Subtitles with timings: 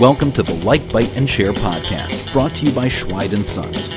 [0.00, 3.88] Welcome to the Like, Bite, and Share podcast, brought to you by Schweid & Sons.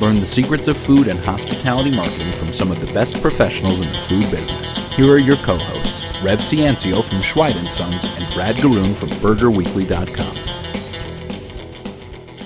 [0.00, 3.92] Learn the secrets of food and hospitality marketing from some of the best professionals in
[3.92, 4.78] the food business.
[4.92, 10.36] Here are your co-hosts, Rev Ciancio from Schweid & Sons and Brad Garoon from BurgerWeekly.com.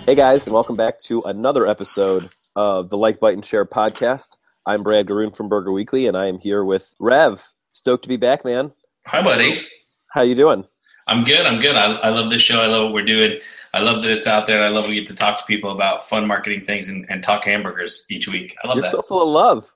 [0.04, 4.36] Hey guys, and welcome back to another episode of the Like, Bite, and Share podcast.
[4.66, 7.46] I'm Brad Garoon from Burger Weekly, and I am here with Rev.
[7.70, 8.72] Stoked to be back, man.
[9.06, 9.64] Hi, buddy.
[10.08, 10.64] How you doing?
[11.06, 11.46] I'm good.
[11.46, 11.76] I'm good.
[11.76, 12.60] I, I love this show.
[12.60, 13.38] I love what we're doing.
[13.72, 14.60] I love that it's out there.
[14.60, 17.44] I love we get to talk to people about fun marketing things and, and talk
[17.44, 18.56] hamburgers each week.
[18.64, 18.90] I love You're that.
[18.90, 19.72] so full of love.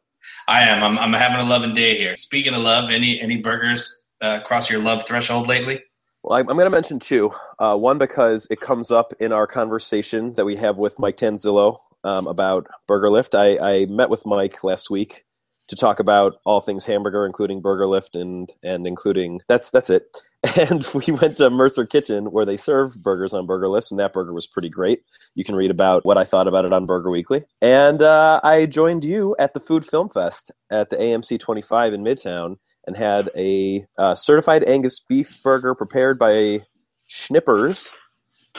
[0.48, 0.83] I am.
[0.83, 2.16] I'm, I'm having a loving day here.
[2.16, 5.80] Speaking of love, any any burgers uh, cross your love threshold lately?
[6.24, 7.30] Well, I'm, I'm going to mention two.
[7.60, 11.79] Uh, one because it comes up in our conversation that we have with Mike Tanzillo
[12.02, 13.37] um, about Burger Lift.
[13.37, 15.24] I, I met with Mike last week
[15.70, 20.05] to talk about all things hamburger, including Burger Lift and and including that's that's it.
[20.56, 24.15] And we went to Mercer Kitchen where they serve burgers on Burger Lifts, and that
[24.15, 25.02] burger was pretty great.
[25.35, 27.45] You can read about what I thought about it on Burger Weekly.
[27.60, 32.02] And uh, I joined you at the Food Film Fest at the AMC 25 in
[32.02, 36.62] Midtown and had a uh, certified Angus beef burger prepared by
[37.07, 37.90] Schnippers.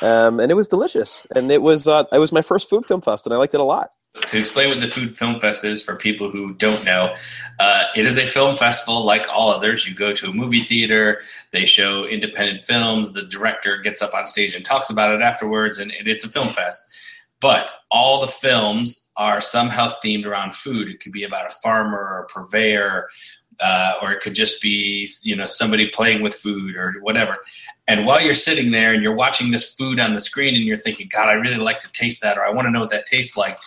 [0.02, 3.02] Um, and it was delicious, and it was uh, it was my first food film
[3.02, 3.90] fest, and I liked it a lot.
[4.14, 7.16] To explain what the Food Film Fest is for people who don't know,
[7.60, 9.88] uh, it is a film festival like all others.
[9.88, 14.28] You go to a movie theater, they show independent films, the director gets up on
[14.28, 16.94] stage and talks about it afterwards, and, it's a film fest.
[17.40, 20.90] But all the films are somehow themed around food.
[20.90, 23.08] It could be about a farmer or a purveyor,
[23.62, 27.38] uh, or it could just be you know somebody playing with food or whatever.
[27.88, 30.78] And while you're sitting there and you're watching this food on the screen and you're
[30.78, 33.06] thinking, God, I really like to taste that, or I want to know what that
[33.06, 33.58] tastes like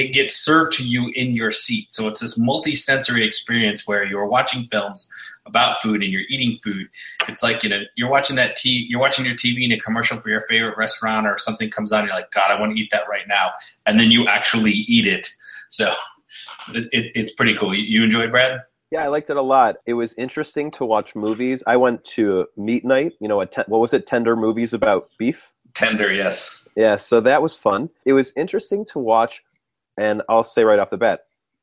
[0.00, 1.92] it gets served to you in your seat.
[1.92, 5.10] So it's this multi-sensory experience where you're watching films
[5.44, 6.88] about food and you're eating food.
[7.28, 10.16] It's like, you know, you're watching that t- you're watching your TV and a commercial
[10.16, 12.90] for your favorite restaurant or something comes on, you're like, God, I want to eat
[12.92, 13.50] that right now.
[13.84, 15.28] And then you actually eat it.
[15.68, 15.92] So
[16.72, 17.74] it, it, it's pretty cool.
[17.74, 18.62] You, you enjoyed Brad?
[18.90, 19.76] Yeah, I liked it a lot.
[19.84, 21.62] It was interesting to watch movies.
[21.66, 25.10] I went to Meat Night, you know, a ten- what was it, Tender Movies about
[25.18, 25.52] beef?
[25.74, 26.68] Tender, yes.
[26.74, 27.90] Yeah, so that was fun.
[28.04, 29.44] It was interesting to watch
[29.98, 31.20] and I'll say right off the bat,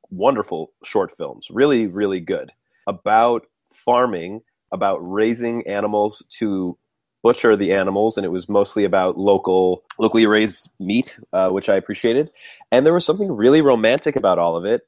[0.09, 2.51] wonderful short films, really, really good
[2.88, 6.77] about farming, about raising animals to
[7.23, 11.75] butcher the animals, and it was mostly about local, locally raised meat, uh, which I
[11.75, 12.29] appreciated.
[12.71, 14.88] And there was something really romantic about all of it.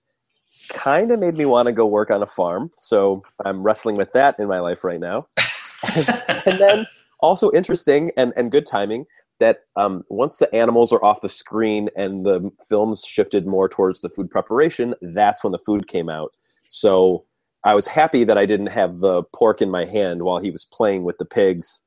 [0.70, 4.14] Kind of made me want to go work on a farm, so I'm wrestling with
[4.14, 5.28] that in my life right now.
[6.46, 6.88] and then
[7.20, 9.06] also interesting and, and good timing
[9.40, 14.02] that um, once the animals are off the screen and the films shifted more towards
[14.02, 16.36] the food preparation, that's when the food came out.
[16.68, 17.26] So
[17.64, 20.66] I was happy that I didn't have the pork in my hand while he was
[20.66, 21.82] playing with the pigs.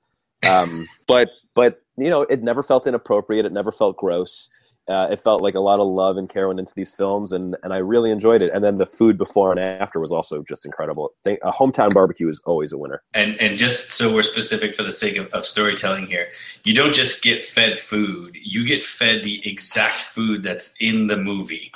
[0.48, 3.46] Um, but but you know, it never felt inappropriate.
[3.46, 4.48] It never felt gross.
[4.88, 7.56] Uh, it felt like a lot of love and care went into these films, and,
[7.62, 8.53] and I really enjoyed it.
[8.53, 11.12] And then the food before and after was also just incredible.
[11.22, 13.03] They, a hometown barbecue is always a winner.
[13.15, 16.31] And and just so we're specific for the sake of, of storytelling here,
[16.65, 21.16] you don't just get fed food; you get fed the exact food that's in the
[21.16, 21.72] movie.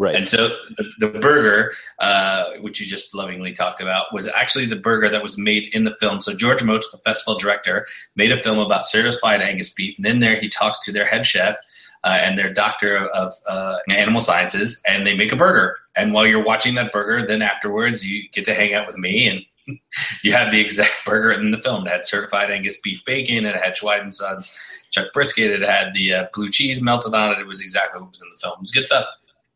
[0.00, 0.16] Right.
[0.16, 4.74] And so the, the burger, uh, which you just lovingly talked about, was actually the
[4.74, 6.18] burger that was made in the film.
[6.18, 10.18] So George Motz, the festival director, made a film about certified Angus beef, and in
[10.18, 11.56] there he talks to their head chef
[12.04, 15.76] uh, and their doctor of uh, animal sciences, and they make a burger.
[15.96, 19.26] And while you're watching that burger, then afterwards you get to hang out with me,
[19.26, 19.78] and
[20.22, 21.86] you have the exact burger in the film.
[21.86, 25.92] It had certified Angus beef bacon, it had Schweid and Sons chuck brisket, it had
[25.94, 27.38] the uh, blue cheese melted on it.
[27.38, 28.54] It was exactly what was in the film.
[28.58, 29.06] It was good stuff.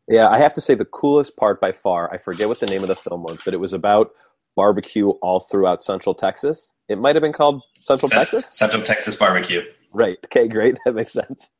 [0.07, 2.81] Yeah, I have to say the coolest part by far, I forget what the name
[2.81, 4.11] of the film was, but it was about
[4.55, 6.73] barbecue all throughout Central Texas.
[6.87, 8.47] It might have been called Central Texas?
[8.49, 9.61] Central Texas barbecue.
[9.91, 10.17] Right.
[10.25, 10.77] Okay, great.
[10.85, 11.51] That makes sense.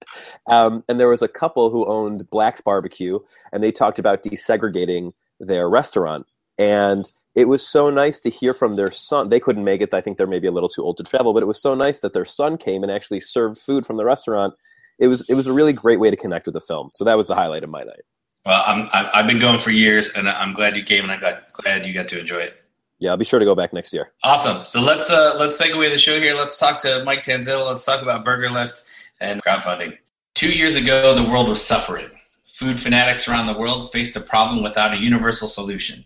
[0.48, 3.20] Um, and there was a couple who owned Black's Barbecue,
[3.52, 6.26] and they talked about desegregating their restaurant.
[6.58, 9.30] And it was so nice to hear from their son.
[9.30, 9.94] They couldn't make it.
[9.94, 12.02] I think they're maybe a little too old to travel, but it was so nice
[12.02, 14.54] that their son came and actually served food from the restaurant.
[15.00, 16.90] It was it was a really great way to connect with the film.
[16.94, 18.02] So that was the highlight of my night.
[18.46, 21.44] Well, I'm, I've been going for years, and I'm glad you came, and I'm glad,
[21.54, 22.59] glad you got to enjoy it.
[23.00, 24.12] Yeah, I'll be sure to go back next year.
[24.24, 24.66] Awesome.
[24.66, 26.34] So let's uh, let's segue the show here.
[26.36, 27.68] Let's talk to Mike Tanzillo.
[27.68, 28.84] Let's talk about Burger Lift
[29.22, 29.98] and crowdfunding.
[30.36, 32.10] Two years ago, the world was suffering.
[32.46, 36.04] Food fanatics around the world faced a problem without a universal solution.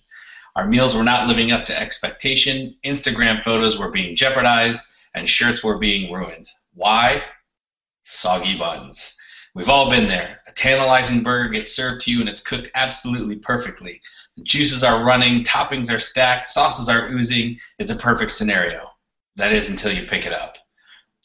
[0.56, 2.76] Our meals were not living up to expectation.
[2.86, 6.48] Instagram photos were being jeopardized, and shirts were being ruined.
[6.76, 7.24] Why?
[8.04, 9.16] Soggy buns.
[9.56, 10.40] We've all been there.
[10.48, 14.02] A tantalizing burger gets served to you and it's cooked absolutely perfectly.
[14.42, 17.56] Juices are running, toppings are stacked, sauces are oozing.
[17.78, 18.90] It's a perfect scenario.
[19.36, 20.58] That is until you pick it up.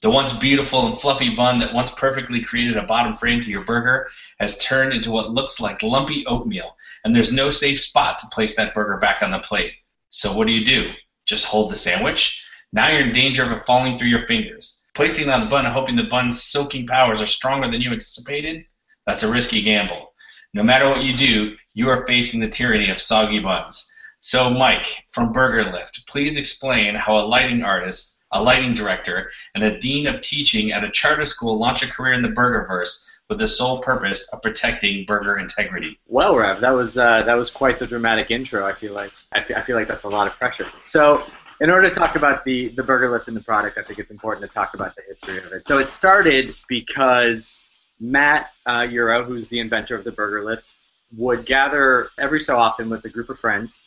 [0.02, 3.64] The once beautiful and fluffy bun that once perfectly created a bottom frame to your
[3.64, 4.08] burger
[4.38, 8.54] has turned into what looks like lumpy oatmeal, and there's no safe spot to place
[8.56, 9.72] that burger back on the plate.
[10.10, 10.92] So what do you do?
[11.26, 12.44] Just hold the sandwich?
[12.72, 14.84] Now you're in danger of it falling through your fingers.
[14.94, 17.90] Placing it on the bun and hoping the bun's soaking powers are stronger than you
[17.90, 18.66] anticipated?
[19.06, 20.07] That's a risky gamble.
[20.54, 23.92] No matter what you do, you are facing the tyranny of soggy buns.
[24.20, 29.64] So, Mike from Burger Lift, please explain how a lighting artist a lighting director, and
[29.64, 33.38] a dean of teaching at a charter school launch a career in the burgerverse with
[33.38, 35.98] the sole purpose of protecting burger integrity.
[36.06, 38.66] Well, Rev, that was uh, that was quite the dramatic intro.
[38.66, 40.70] I feel like I feel, I feel like that's a lot of pressure.
[40.82, 41.24] So,
[41.60, 44.10] in order to talk about the the burger lift and the product, I think it's
[44.10, 45.66] important to talk about the history of it.
[45.66, 47.60] So, it started because
[48.00, 50.74] Matt uh, Euro, who's the inventor of the burger lift,
[51.16, 53.80] would gather every so often with a group of friends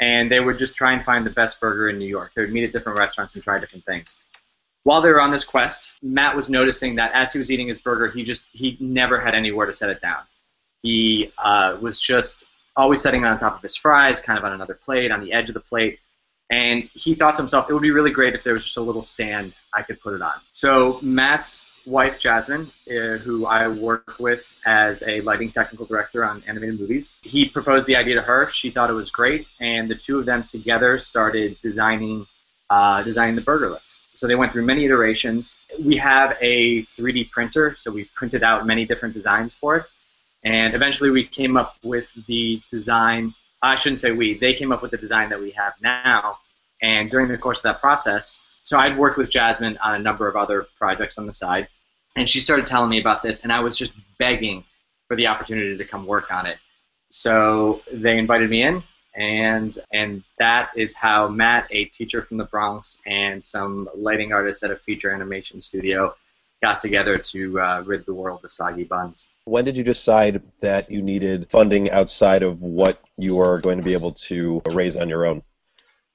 [0.00, 2.32] and they would just try and find the best burger in New York.
[2.34, 4.18] They would meet at different restaurants and try different things.
[4.84, 7.80] While they were on this quest, Matt was noticing that as he was eating his
[7.80, 10.22] burger, he just he never had anywhere to set it down.
[10.82, 12.44] He uh, was just
[12.76, 15.32] always setting it on top of his fries, kind of on another plate, on the
[15.32, 15.98] edge of the plate.
[16.50, 18.82] And he thought to himself, it would be really great if there was just a
[18.82, 20.34] little stand I could put it on.
[20.52, 26.42] So Matt's wife Jasmine, uh, who I work with as a lighting technical director on
[26.46, 27.10] animated movies.
[27.22, 28.50] He proposed the idea to her.
[28.50, 32.26] She thought it was great, and the two of them together started designing
[32.70, 33.94] uh, designing the burger lift.
[34.14, 35.56] So they went through many iterations.
[35.82, 39.86] We have a 3D printer, so we printed out many different designs for it,
[40.44, 43.34] and eventually we came up with the design.
[43.62, 44.38] I shouldn't say we.
[44.38, 46.38] They came up with the design that we have now.
[46.80, 50.28] And during the course of that process, so I'd worked with Jasmine on a number
[50.28, 51.68] of other projects on the side,
[52.18, 54.64] and she started telling me about this, and I was just begging
[55.06, 56.58] for the opportunity to come work on it.
[57.10, 58.82] So they invited me in,
[59.14, 64.62] and and that is how Matt, a teacher from the Bronx, and some lighting artists
[64.64, 66.14] at a feature animation studio
[66.60, 69.30] got together to uh, rid the world of soggy buns.
[69.44, 73.84] When did you decide that you needed funding outside of what you are going to
[73.84, 75.42] be able to raise on your own?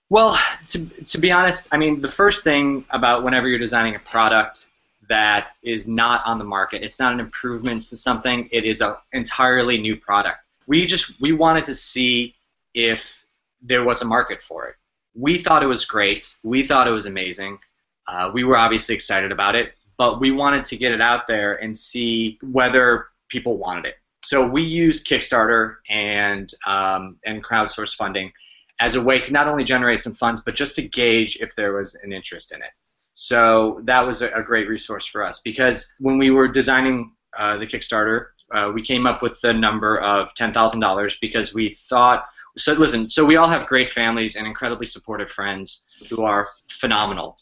[0.09, 3.99] Well, to, to be honest, I mean, the first thing about whenever you're designing a
[3.99, 4.67] product
[5.09, 6.83] that is not on the market.
[6.83, 8.49] It's not an improvement to something.
[8.51, 10.39] It is an entirely new product.
[10.67, 12.35] We just we wanted to see
[12.73, 13.25] if
[13.61, 14.75] there was a market for it.
[15.15, 16.35] We thought it was great.
[16.43, 17.59] We thought it was amazing.
[18.07, 21.55] Uh, we were obviously excited about it, but we wanted to get it out there
[21.55, 23.95] and see whether people wanted it.
[24.23, 28.31] So we used Kickstarter and um, and crowdsource funding
[28.79, 31.73] as a way to not only generate some funds, but just to gauge if there
[31.73, 32.71] was an interest in it.
[33.13, 37.57] So that was a, a great resource for us because when we were designing uh,
[37.57, 42.25] the Kickstarter, uh, we came up with the number of $10,000 because we thought.
[42.57, 47.37] So listen, so we all have great families and incredibly supportive friends who are phenomenal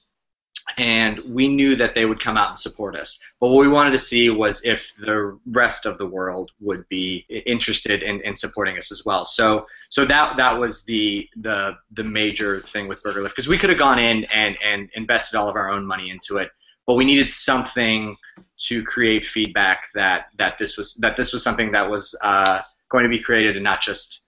[0.77, 3.19] and we knew that they would come out and support us.
[3.39, 7.25] But what we wanted to see was if the rest of the world would be
[7.29, 9.25] interested in, in supporting us as well.
[9.25, 13.57] So so that that was the the the major thing with Burger Lift because we
[13.57, 16.49] could have gone in and and invested all of our own money into it,
[16.87, 18.15] but we needed something
[18.67, 23.03] to create feedback that that this was that this was something that was uh, going
[23.03, 24.25] to be created and not just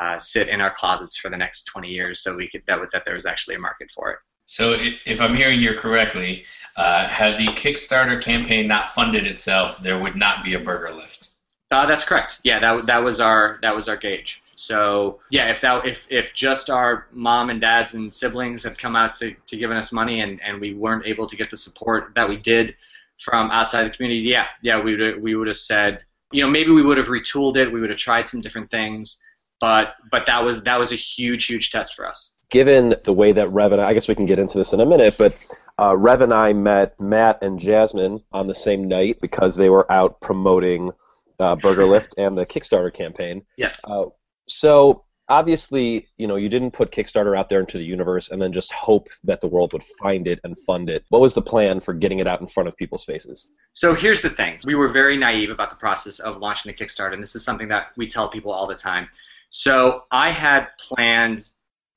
[0.00, 2.22] uh, sit in our closets for the next 20 years.
[2.22, 4.18] So we could that that there was actually a market for it.
[4.44, 6.44] So, if I'm hearing you correctly,
[6.76, 11.30] uh, had the Kickstarter campaign not funded itself, there would not be a burger lift.
[11.70, 12.40] Uh, that's correct.
[12.44, 14.42] Yeah, that that was our that was our gauge.
[14.54, 18.94] So yeah, if that if if just our mom and dads and siblings had come
[18.94, 22.12] out to, to giving us money and, and we weren't able to get the support
[22.14, 22.76] that we did
[23.24, 26.00] from outside the community, yeah, yeah, we would we would have said,
[26.30, 29.22] you know, maybe we would have retooled it, we would have tried some different things,
[29.58, 33.32] but but that was that was a huge huge test for us given the way
[33.32, 35.36] that Rev and I, I guess we can get into this in a minute, but
[35.80, 39.90] uh, Rev and I met Matt and Jasmine on the same night because they were
[39.90, 40.92] out promoting
[41.40, 43.42] uh, Burger Lift and the Kickstarter campaign.
[43.56, 43.80] Yes.
[43.84, 44.04] Uh,
[44.46, 48.52] so obviously, you know, you didn't put Kickstarter out there into the universe and then
[48.52, 51.06] just hope that the world would find it and fund it.
[51.08, 53.48] What was the plan for getting it out in front of people's faces?
[53.72, 57.14] So here's the thing: we were very naive about the process of launching a Kickstarter,
[57.14, 59.08] and this is something that we tell people all the time.
[59.48, 61.44] So I had planned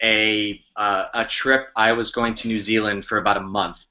[0.02, 1.68] a uh, a trip.
[1.75, 3.84] I was going to New Zealand for about a month,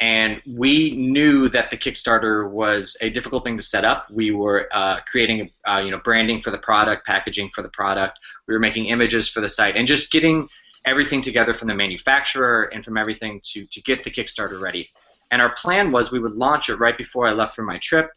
[0.00, 4.06] and we knew that the Kickstarter was a difficult thing to set up.
[4.10, 8.18] We were uh, creating, uh, you know, branding for the product, packaging for the product.
[8.48, 10.48] We were making images for the site, and just getting
[10.84, 14.88] everything together from the manufacturer and from everything to to get the Kickstarter ready.
[15.30, 18.10] And our plan was we would launch it right before I left for my trip,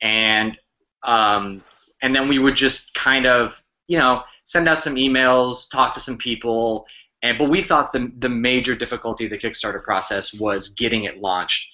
[0.00, 0.58] and
[1.02, 1.62] um,
[2.02, 6.00] and then we would just kind of you know send out some emails, talk to
[6.00, 6.86] some people,
[7.22, 11.18] and but we thought the the major difficulty of the Kickstarter process was getting it
[11.18, 11.66] launched.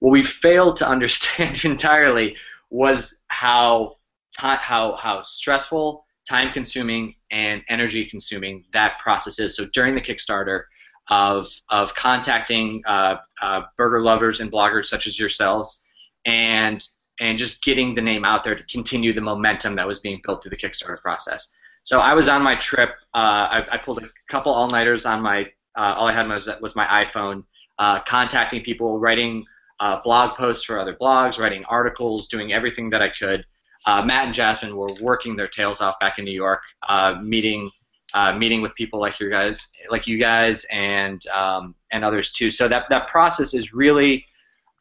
[0.00, 2.36] What we failed to understand entirely
[2.70, 3.96] was how
[4.36, 9.56] how how stressful, time consuming, and energy consuming that process is.
[9.56, 10.64] So during the Kickstarter,
[11.08, 15.82] of of contacting uh, uh, burger lovers and bloggers such as yourselves,
[16.24, 16.82] and
[17.20, 20.42] and just getting the name out there to continue the momentum that was being built
[20.42, 21.52] through the Kickstarter process.
[21.86, 22.90] So I was on my trip.
[23.14, 25.46] Uh, I, I, pulled a couple all nighters on my.
[25.78, 27.44] Uh, all I had was was my iPhone,
[27.78, 29.44] uh, contacting people, writing
[29.78, 33.46] uh, blog posts for other blogs, writing articles, doing everything that I could.
[33.86, 36.60] Matt and Jasmine were working their tails off back in New York,
[37.22, 37.70] meeting
[38.14, 42.50] uh, meeting with people like you guys, like you guys, and um, and others too.
[42.50, 44.24] So that that process is really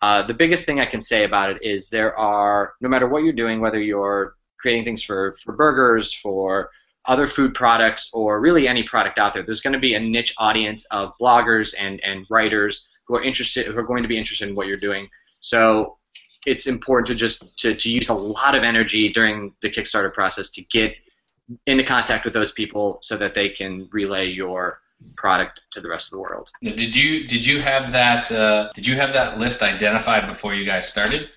[0.01, 3.23] uh, the biggest thing I can say about it is there are no matter what
[3.23, 6.69] you're doing, whether you're creating things for for burgers, for
[7.07, 10.33] other food products, or really any product out there, there's going to be a niche
[10.37, 14.49] audience of bloggers and and writers who are interested, who are going to be interested
[14.49, 15.07] in what you're doing.
[15.39, 15.97] So
[16.45, 20.49] it's important to just to, to use a lot of energy during the Kickstarter process
[20.51, 20.93] to get
[21.67, 24.79] into contact with those people so that they can relay your
[25.15, 26.49] product to the rest of the world.
[26.61, 30.65] Did you did you have that uh, did you have that list identified before you
[30.65, 31.29] guys started?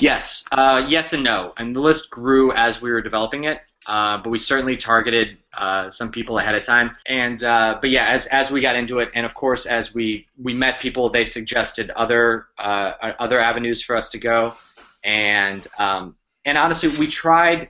[0.00, 1.52] Yes, uh, yes and no.
[1.56, 5.90] And the list grew as we were developing it, uh, but we certainly targeted uh,
[5.90, 6.96] some people ahead of time.
[7.06, 10.26] And uh, but yeah, as as we got into it, and of course as we
[10.42, 14.54] we met people, they suggested other uh, other avenues for us to go.
[15.02, 17.68] And um, and honestly, we tried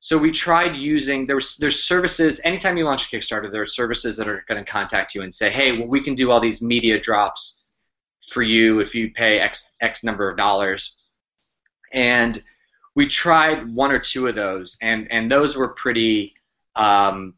[0.00, 2.40] so we tried using there's there's services.
[2.44, 5.34] Anytime you launch a Kickstarter, there are services that are going to contact you and
[5.34, 7.64] say, hey, well, we can do all these media drops
[8.30, 10.96] for you if you pay X X number of dollars.
[11.92, 12.40] And
[12.96, 16.34] we tried one or two of those, and and those were pretty.
[16.74, 17.34] Um,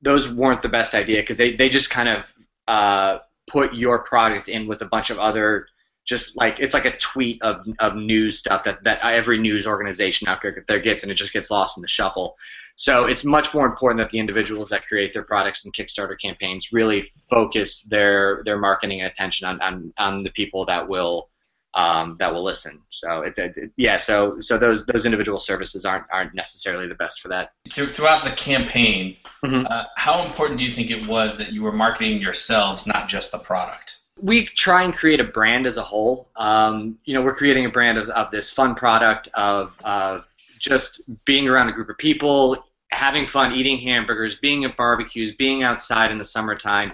[0.00, 2.24] those weren't the best idea because they, they just kind of
[2.66, 5.68] uh, put your product in with a bunch of other
[6.04, 10.26] just like it's like a tweet of, of news stuff that, that every news organization
[10.26, 12.36] out there gets and it just gets lost in the shuffle.
[12.74, 16.72] So it's much more important that the individuals that create their products and Kickstarter campaigns
[16.72, 21.28] really focus their their marketing and attention on, on, on the people that will
[21.74, 22.82] um, that will listen.
[22.90, 27.20] So it, it, yeah, so so those those individual services aren't aren't necessarily the best
[27.20, 27.52] for that.
[27.68, 29.66] Throughout the campaign, mm-hmm.
[29.68, 33.32] uh, how important do you think it was that you were marketing yourselves, not just
[33.32, 33.98] the product?
[34.20, 36.28] we try and create a brand as a whole.
[36.36, 40.24] Um, you know, we're creating a brand of, of this fun product of, of
[40.58, 45.62] just being around a group of people, having fun, eating hamburgers, being at barbecues, being
[45.62, 46.92] outside in the summertime.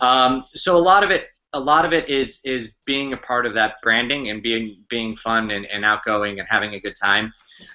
[0.00, 3.46] Um, so a lot of it, a lot of it is is being a part
[3.46, 7.32] of that branding and being being fun and, and outgoing and having a good time.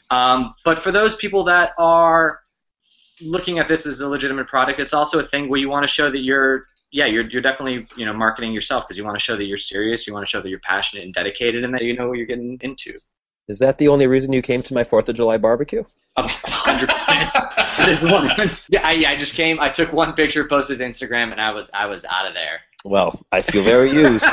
[0.10, 2.39] Um, but for those people that are
[3.22, 5.88] looking at this as a legitimate product, it's also a thing where you want to
[5.88, 9.24] show that you're yeah, you're, you're definitely you know marketing yourself because you want to
[9.24, 11.82] show that you're serious, you want to show that you're passionate and dedicated, and that
[11.82, 12.94] you know what you're getting into.
[13.48, 15.84] Is that the only reason you came to my Fourth of July barbecue?
[16.15, 18.63] hundred percent.
[18.70, 19.60] Yeah, I, I just came.
[19.60, 22.62] I took one picture, posted to Instagram, and I was I was out of there.
[22.84, 24.25] Well, I feel very used.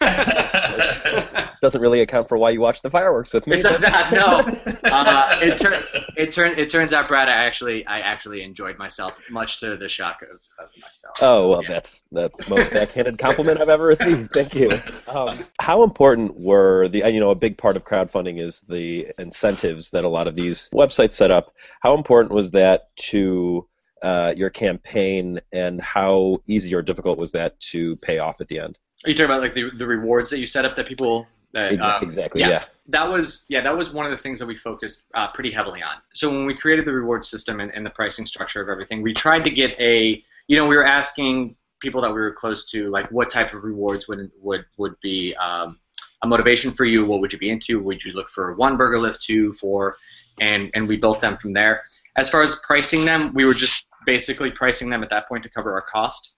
[1.60, 3.58] Doesn't really account for why you watch the fireworks with me.
[3.58, 4.12] It does not.
[4.12, 4.40] No.
[4.82, 5.84] Uh, it, tur-
[6.16, 9.88] it, turn- it turns out, Brad, I actually I actually enjoyed myself, much to the
[9.88, 11.16] shock of, of myself.
[11.20, 11.68] Oh well, yeah.
[11.68, 14.32] that's the most backhanded compliment I've ever received.
[14.32, 14.80] Thank you.
[15.06, 19.90] Um, how important were the you know a big part of crowdfunding is the incentives
[19.90, 21.54] that a lot of these websites set up.
[21.80, 23.68] How important was that to
[24.02, 28.58] uh, your campaign, and how easy or difficult was that to pay off at the
[28.58, 28.78] end?
[29.04, 31.26] Are you talking about like the, the rewards that you set up that people?
[31.52, 32.40] That, exactly, um, exactly.
[32.42, 33.60] Yeah, yeah, That was yeah.
[33.60, 35.96] That was one of the things that we focused uh, pretty heavily on.
[36.14, 39.12] So when we created the reward system and, and the pricing structure of everything, we
[39.12, 40.22] tried to get a.
[40.46, 43.64] You know, we were asking people that we were close to, like, what type of
[43.64, 45.78] rewards would would would be um,
[46.22, 47.04] a motivation for you?
[47.04, 47.80] What would you be into?
[47.80, 49.96] Would you look for one burger lift, two, four,
[50.40, 51.82] and and we built them from there.
[52.16, 55.50] As far as pricing them, we were just basically pricing them at that point to
[55.50, 56.34] cover our cost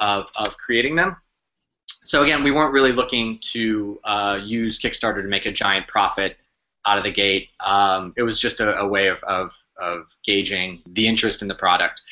[0.00, 1.16] of, of creating them.
[2.02, 6.36] So again, we weren't really looking to uh, use Kickstarter to make a giant profit
[6.86, 7.48] out of the gate.
[7.60, 11.54] Um, it was just a, a way of, of, of, gauging the interest in the
[11.54, 12.02] product.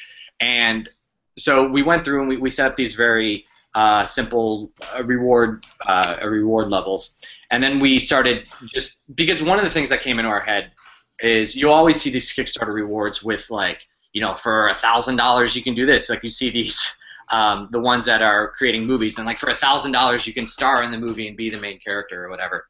[0.41, 0.89] And
[1.37, 3.45] so we went through and we, we set up these very
[3.75, 7.15] uh, simple uh, reward uh, reward levels.
[7.51, 10.73] And then we started just because one of the things that came into our head
[11.21, 15.57] is you always see these Kickstarter rewards with like you know, for a thousand dollars
[15.57, 16.09] you can do this.
[16.09, 16.95] Like you see these,
[17.31, 20.47] um, the ones that are creating movies, and like for a thousand dollars you can
[20.47, 22.67] star in the movie and be the main character or whatever.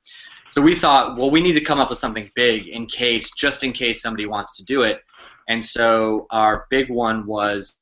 [0.51, 3.65] So we thought, well, we need to come up with something big in case, just
[3.65, 5.01] in case somebody wants to do it.
[5.49, 7.79] And so our big one was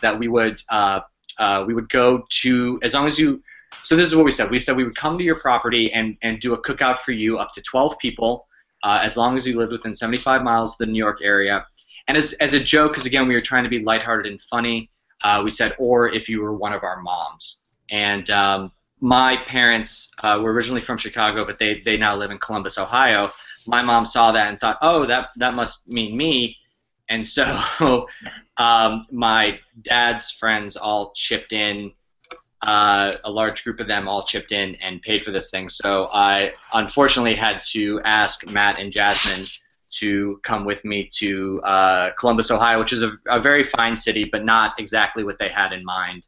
[0.00, 1.00] that we would uh,
[1.38, 3.42] uh, we would go to as long as you.
[3.84, 4.50] So this is what we said.
[4.50, 7.38] We said we would come to your property and and do a cookout for you,
[7.38, 8.46] up to 12 people,
[8.82, 11.66] uh, as long as you lived within 75 miles of the New York area.
[12.08, 14.90] And as as a joke, because again we were trying to be lighthearted and funny,
[15.22, 17.60] uh, we said, or if you were one of our moms.
[17.90, 22.38] And um, my parents uh, were originally from Chicago, but they they now live in
[22.38, 23.30] Columbus, Ohio.
[23.66, 26.56] My mom saw that and thought, oh, that that must mean me.
[27.08, 27.44] And so
[28.56, 31.92] um, my dad's friends all chipped in.
[32.64, 35.68] Uh, a large group of them all chipped in and paid for this thing.
[35.68, 39.46] So I unfortunately had to ask Matt and Jasmine
[39.92, 44.24] to come with me to uh, Columbus, Ohio, which is a, a, very fine city,
[44.24, 46.26] but not exactly what they had in mind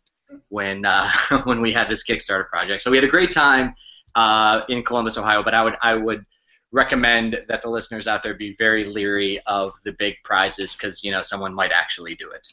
[0.48, 1.10] when uh,
[1.44, 2.82] when we had this Kickstarter project.
[2.82, 3.74] So we had a great time
[4.14, 5.42] uh, in Columbus, Ohio.
[5.42, 6.24] But I would I would
[6.72, 11.10] recommend that the listeners out there be very leery of the big prizes because you
[11.10, 12.46] know someone might actually do it.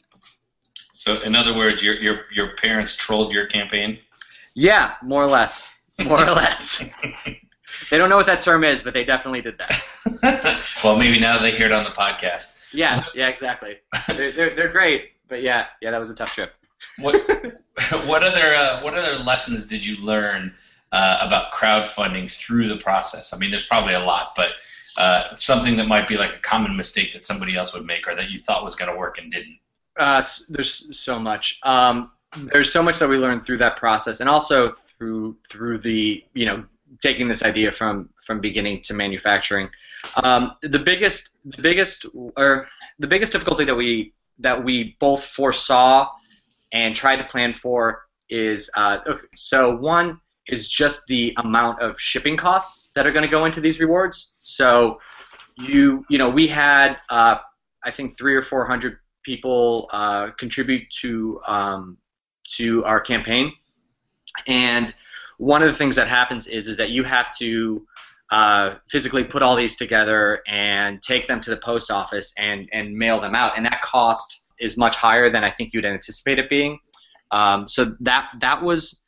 [0.92, 3.98] So, in other words, your your your parents trolled your campaign.
[4.54, 5.74] Yeah, more or less.
[5.98, 6.82] More or less.
[7.90, 10.64] they don't know what that term is, but they definitely did that.
[10.84, 12.72] well, maybe now they hear it on the podcast.
[12.72, 13.78] Yeah, yeah, exactly.
[14.06, 16.54] They're, they're, they're great, but yeah, yeah, that was a tough trip.
[16.98, 17.14] what
[18.06, 20.52] what other uh, what other lessons did you learn
[20.92, 23.32] uh, about crowdfunding through the process?
[23.32, 24.52] I mean, there's probably a lot, but
[24.98, 28.14] uh, something that might be like a common mistake that somebody else would make or
[28.14, 29.58] that you thought was going to work and didn't.
[29.98, 31.58] Uh, there's so much.
[31.62, 32.10] Um,
[32.52, 36.46] there's so much that we learned through that process, and also through through the you
[36.46, 36.64] know
[37.00, 39.68] taking this idea from from beginning to manufacturing.
[40.16, 42.06] Um, the biggest the biggest
[42.36, 42.68] or
[42.98, 46.08] the biggest difficulty that we that we both foresaw
[46.72, 52.00] and tried to plan for is uh, okay, so one is just the amount of
[52.00, 54.32] shipping costs that are going to go into these rewards.
[54.42, 54.98] So
[55.56, 57.36] you you know we had uh,
[57.84, 61.98] I think three or four hundred people uh, contribute to um,
[62.56, 63.52] to our campaign,
[64.46, 64.92] and
[65.42, 67.84] one of the things that happens is is that you have to
[68.30, 72.96] uh, physically put all these together and take them to the post office and and
[72.96, 76.48] mail them out, and that cost is much higher than I think you'd anticipate it
[76.48, 76.78] being.
[77.32, 79.00] Um, so that that was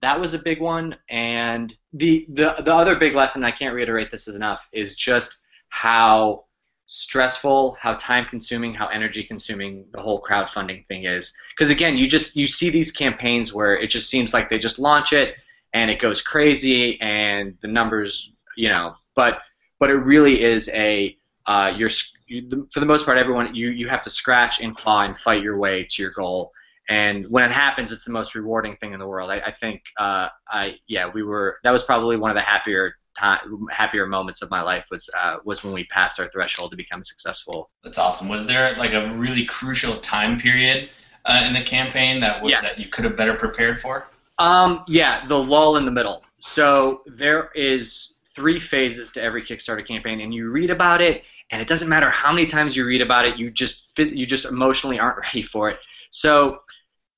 [0.00, 4.10] that was a big one, and the the the other big lesson I can't reiterate
[4.10, 5.36] this enough is just
[5.68, 6.46] how
[6.86, 11.34] stressful, how time consuming, how energy consuming the whole crowdfunding thing is.
[11.54, 14.78] Because again, you just you see these campaigns where it just seems like they just
[14.78, 15.34] launch it
[15.72, 19.38] and it goes crazy and the numbers, you know, but
[19.78, 21.90] but it really is a uh, you're
[22.26, 25.42] you, for the most part everyone you you have to scratch and claw and fight
[25.42, 26.52] your way to your goal.
[26.88, 29.30] And when it happens, it's the most rewarding thing in the world.
[29.30, 31.58] I, I think, uh, I yeah, we were.
[31.62, 33.38] That was probably one of the happier time,
[33.70, 37.04] happier moments of my life was uh, was when we passed our threshold to become
[37.04, 37.70] successful.
[37.84, 38.28] That's awesome.
[38.28, 40.90] Was there like a really crucial time period
[41.24, 42.76] uh, in the campaign that w- yes.
[42.76, 44.06] that you could have better prepared for?
[44.42, 46.24] Um, yeah, the lull in the middle.
[46.40, 51.62] So there is three phases to every Kickstarter campaign, and you read about it, and
[51.62, 54.98] it doesn't matter how many times you read about it, you just you just emotionally
[54.98, 55.78] aren't ready for it.
[56.10, 56.58] So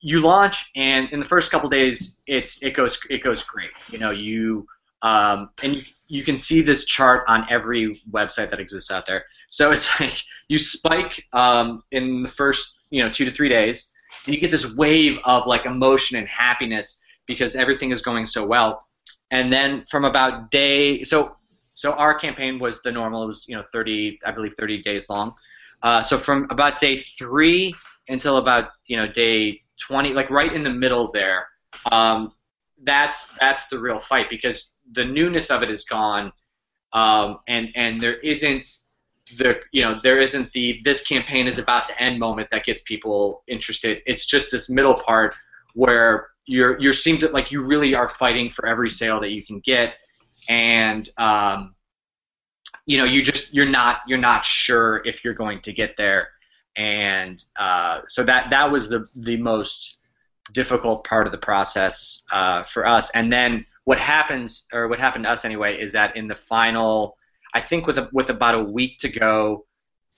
[0.01, 3.71] you launch, and in the first couple days, it's it goes it goes great.
[3.89, 4.67] You know, you
[5.01, 9.25] um, and you, you can see this chart on every website that exists out there.
[9.49, 13.95] So it's like you spike um, in the first you know two to three days,
[14.27, 18.47] and you get this wave of like emotion and happiness because everything is going so
[18.47, 18.87] well.
[19.31, 21.37] And then from about day so
[21.77, 23.25] so our campaign was the normal.
[23.25, 25.35] It was you know 30 I believe 30 days long.
[25.83, 27.75] Uh, so from about day three
[28.09, 31.47] until about you know day 20, like right in the middle there,
[31.91, 32.33] um,
[32.85, 36.33] that's that's the real fight because the newness of it is gone,
[36.93, 38.67] um, and and there isn't
[39.39, 42.83] the you know there isn't the this campaign is about to end moment that gets
[42.83, 44.03] people interested.
[44.07, 45.35] It's just this middle part
[45.75, 49.45] where you're you're seem to like you really are fighting for every sale that you
[49.45, 49.95] can get,
[50.49, 51.75] and um,
[52.87, 56.29] you know you just you're not you're not sure if you're going to get there,
[56.77, 59.99] and uh, so that that was the the most
[60.53, 65.25] difficult part of the process uh, for us, and then what happens, or what happened
[65.25, 67.17] to us anyway, is that in the final,
[67.53, 69.67] I think with a, with about a week to go,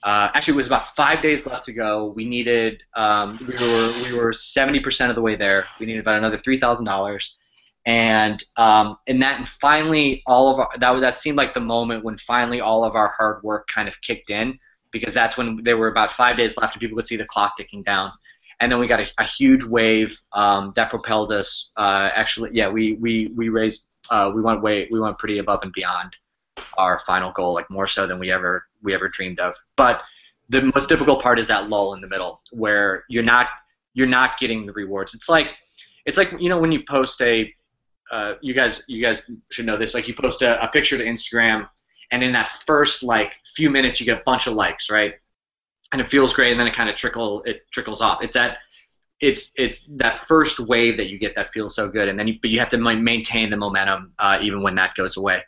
[0.07, 2.13] uh, actually it was about five days left to go.
[2.15, 5.67] We needed, um, we were we were 70% of the way there.
[5.81, 7.37] We needed about another three thousand dollars,
[7.85, 12.05] and um, and that and finally all of our that that seemed like the moment
[12.05, 14.59] when finally all of our hard work kind of kicked in
[14.93, 17.57] because that's when there were about five days left and people could see the clock
[17.57, 18.13] ticking down
[18.61, 21.71] and then we got a, a huge wave um, that propelled us.
[21.77, 25.61] Uh, actually, yeah, we we we raised uh, we went way we went pretty above
[25.63, 26.15] and beyond
[26.79, 29.55] our final goal, like more so than we ever we ever dreamed of.
[29.77, 30.01] But
[30.49, 33.49] the most difficult part is that lull in the middle where you're not
[33.93, 35.15] you're not getting the rewards.
[35.15, 35.49] It's like
[36.07, 37.53] it's like you know when you post a
[38.11, 41.05] uh, you guys you guys should know this like you post a, a picture to
[41.05, 41.69] Instagram
[42.13, 45.15] and in that first like few minutes you get a bunch of likes right
[45.93, 48.23] and it feels great and then it kind of trickle it trickles off.
[48.23, 48.59] It's that
[49.21, 52.39] it's it's that first wave that you get that feels so good and then you,
[52.41, 55.43] but you have to maintain the momentum uh, even when that goes away.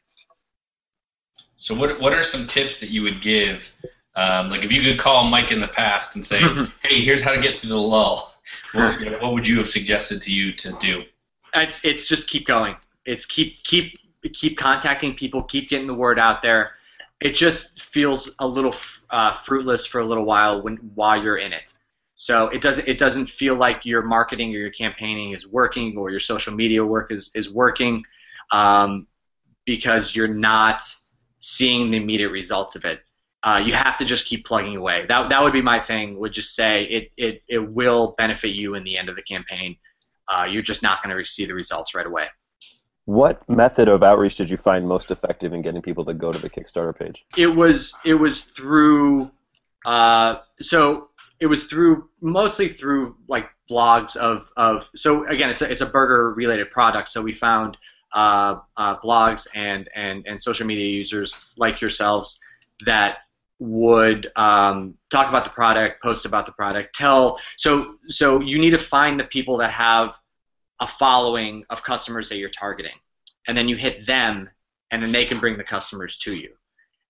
[1.59, 3.75] So what what are some tips that you would give?
[4.14, 6.38] Um, like if you could call Mike in the past and say,
[6.83, 8.33] "Hey, here's how to get through the lull,"
[8.73, 11.03] what, you know, what would you have suggested to you to do?
[11.55, 12.77] It's it's just keep going.
[13.05, 13.99] It's keep keep
[14.33, 16.73] keep contacting people, keep getting the word out there.
[17.21, 18.75] It just feels a little
[19.11, 21.75] uh, fruitless for a little while when while you're in it.
[22.14, 26.11] So it doesn't it doesn't feel like your marketing or your campaigning is working or
[26.11, 28.05] your social media work is is working
[28.53, 29.09] um,
[29.64, 30.83] because you're not
[31.40, 33.01] seeing the immediate results of it.
[33.42, 35.07] Uh, you have to just keep plugging away.
[35.09, 36.18] That, that would be my thing.
[36.18, 39.77] Would just say it, it, it will benefit you in the end of the campaign.
[40.29, 42.27] Uh, you're just not going to see the results right away.
[43.05, 46.38] What method of outreach did you find most effective in getting people to go to
[46.38, 47.24] the Kickstarter page?
[47.38, 49.31] It was it was through
[49.87, 51.09] uh, so
[51.40, 55.87] it was through mostly through like blogs of, of so again it's a, it's a
[55.87, 57.77] burger related product so we found
[58.14, 62.40] uh, uh, blogs and, and, and social media users like yourselves
[62.87, 63.18] that
[63.59, 67.38] would um, talk about the product, post about the product, tell.
[67.57, 70.11] So so you need to find the people that have
[70.81, 72.94] a following of customers that you're targeting,
[73.47, 74.49] and then you hit them,
[74.90, 76.51] and then they can bring the customers to you.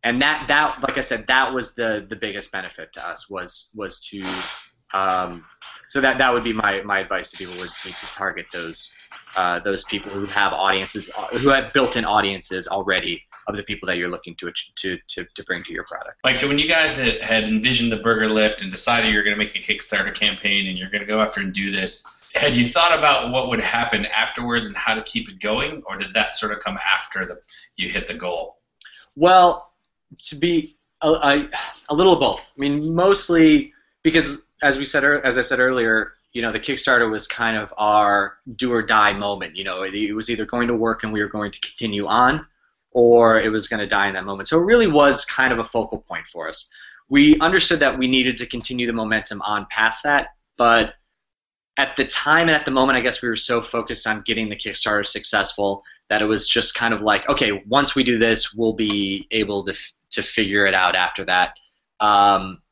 [0.04, 3.70] And that that like I said, that was the the biggest benefit to us was
[3.74, 4.22] was to
[4.94, 5.44] um,
[5.88, 8.90] so that that would be my, my advice to people would be to target those
[9.36, 13.86] uh, those people who have audiences uh, who have built-in audiences already of the people
[13.86, 16.18] that you're looking to to to, to bring to your product.
[16.24, 19.38] Like so, when you guys had envisioned the Burger Lift and decided you're going to
[19.38, 22.64] make a Kickstarter campaign and you're going to go after and do this, had you
[22.64, 26.34] thought about what would happen afterwards and how to keep it going, or did that
[26.34, 27.40] sort of come after the
[27.76, 28.58] you hit the goal?
[29.16, 29.72] Well,
[30.28, 31.50] to be a, a,
[31.88, 32.50] a little of both.
[32.56, 33.72] I mean, mostly
[34.02, 37.72] because as we said, as I said earlier, you know, the Kickstarter was kind of
[37.78, 39.56] our do or die moment.
[39.56, 42.46] You know, it, was either going to work and we were going to continue on,
[42.92, 44.48] or it was going to die in that moment.
[44.48, 46.68] So it really was kind of a focal point for us.
[47.08, 50.94] We understood that we needed to continue the momentum on past that, but
[51.78, 54.48] at the time and at the moment, I guess we were so focused on getting
[54.48, 58.52] the Kickstarter successful that it was just kind of like, okay, once we do this,
[58.52, 59.74] we'll be able to
[60.10, 61.52] to figure it out after that.
[62.00, 62.62] Um,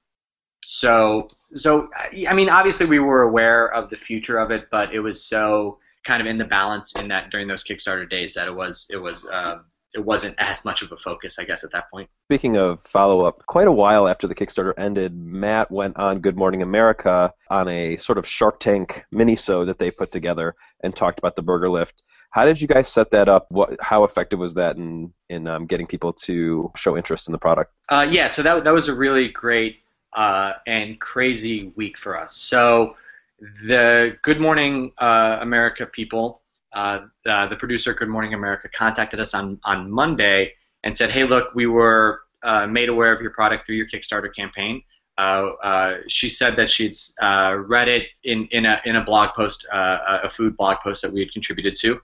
[0.67, 1.89] so so
[2.29, 5.79] I mean, obviously we were aware of the future of it, but it was so
[6.05, 8.97] kind of in the balance in that during those Kickstarter days that it was it
[8.97, 9.59] was uh,
[9.95, 12.11] it wasn't as much of a focus, I guess, at that point.
[12.27, 16.37] Speaking of follow up, quite a while after the Kickstarter ended, Matt went on Good
[16.37, 21.21] Morning America on a sort of Shark Tank mini-so that they put together and talked
[21.21, 22.03] about the Burger Lift.
[22.31, 23.47] How did you guys set that up?
[23.51, 27.39] What, how effective was that in in um, getting people to show interest in the
[27.39, 27.73] product?
[27.89, 29.79] Uh, yeah, so that that was a really great
[30.13, 32.37] uh, and crazy week for us.
[32.37, 32.97] So
[33.39, 36.43] the Good Morning uh, America people,
[36.75, 41.25] uh, uh, the producer Good Morning America, contacted us on on Monday and said, "Hey,
[41.25, 44.83] look, we were uh, made aware of your product through your Kickstarter campaign."
[45.19, 50.31] Uh, she said that she'd read it in in a in a blog post, a
[50.31, 52.01] food blog post that we had contributed to,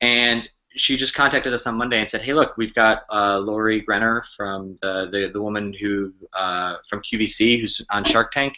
[0.00, 3.82] and she just contacted us on Monday and said, "Hey, look, we've got uh, Lori
[3.82, 8.54] Greiner from the, the the woman who uh, from QVC who's on Shark Tank,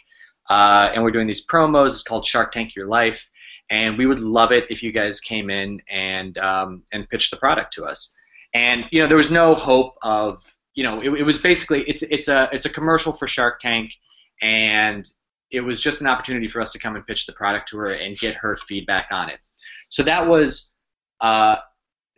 [0.49, 1.87] uh, and we're doing these promos.
[1.87, 3.29] It's called Shark Tank Your Life,
[3.69, 7.37] and we would love it if you guys came in and um, and pitched the
[7.37, 8.13] product to us.
[8.53, 10.43] And you know, there was no hope of
[10.75, 13.91] you know, it, it was basically it's it's a it's a commercial for Shark Tank,
[14.41, 15.07] and
[15.49, 17.91] it was just an opportunity for us to come and pitch the product to her
[17.91, 19.39] and get her feedback on it.
[19.89, 20.69] So that was.
[21.21, 21.55] Uh,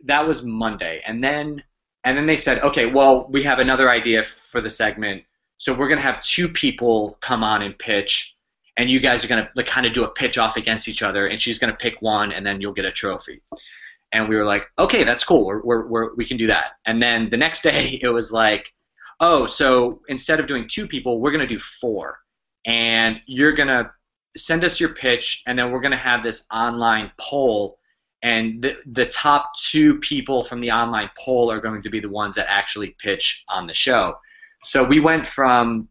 [0.04, 1.62] that was Monday, and then
[2.04, 5.24] and then they said, okay, well, we have another idea for the segment,
[5.58, 8.36] so we're gonna have two people come on and pitch,
[8.76, 11.26] and you guys are gonna like kind of do a pitch off against each other,
[11.26, 13.42] and she's gonna pick one, and then you'll get a trophy.
[14.12, 16.72] And we were like, okay, that's cool, we're, we're, we're we can do that.
[16.86, 18.72] And then the next day, it was like,
[19.20, 22.18] oh, so instead of doing two people, we're gonna do four,
[22.66, 23.90] and you're gonna
[24.36, 27.78] send us your pitch, and then we're gonna have this online poll
[28.22, 32.08] and the, the top two people from the online poll are going to be the
[32.08, 34.14] ones that actually pitch on the show.
[34.62, 35.88] So we went from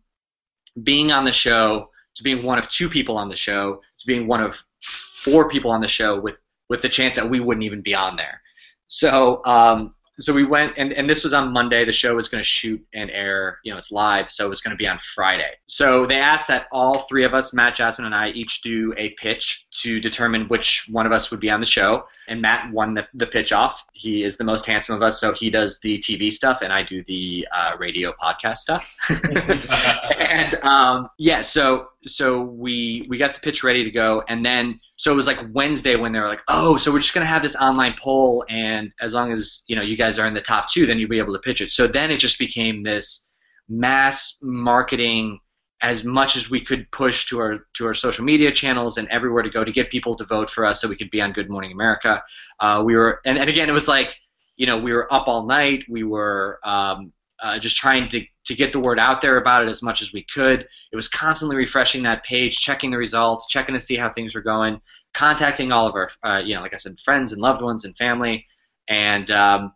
[0.83, 4.27] being on the show to being one of two people on the show to being
[4.27, 6.35] one of four people on the show with
[6.69, 8.41] with the chance that we wouldn't even be on there.
[8.87, 11.83] So um, so we went and, and this was on Monday.
[11.83, 13.59] The show was going to shoot and air.
[13.63, 15.51] You know, it's live, so it was going to be on Friday.
[15.67, 19.09] So they asked that all three of us, Matt, Jasmine, and I, each do a
[19.11, 22.05] pitch to determine which one of us would be on the show.
[22.27, 23.81] And Matt won the, the pitch off.
[23.93, 26.83] He is the most handsome of us, so he does the TV stuff, and I
[26.83, 28.89] do the uh, radio podcast stuff.
[29.09, 34.79] and um, yeah, so so we we got the pitch ready to go, and then
[34.97, 37.43] so it was like Wednesday when they were like, oh, so we're just gonna have
[37.43, 40.69] this online poll, and as long as you know you guys are in the top
[40.69, 41.71] two, then you'll be able to pitch it.
[41.71, 43.27] So then it just became this
[43.67, 45.39] mass marketing
[45.81, 49.43] as much as we could push to our to our social media channels and everywhere
[49.43, 51.49] to go to get people to vote for us so we could be on Good
[51.49, 52.23] Morning America.
[52.59, 54.15] Uh, we were and, and again it was like
[54.55, 55.83] you know we were up all night.
[55.89, 59.69] We were um, uh, just trying to to get the word out there about it
[59.69, 60.67] as much as we could.
[60.91, 64.41] It was constantly refreshing that page, checking the results, checking to see how things were
[64.41, 64.79] going,
[65.15, 67.97] contacting all of our, uh, you know, like I said, friends and loved ones and
[67.97, 68.45] family,
[68.87, 69.73] and um,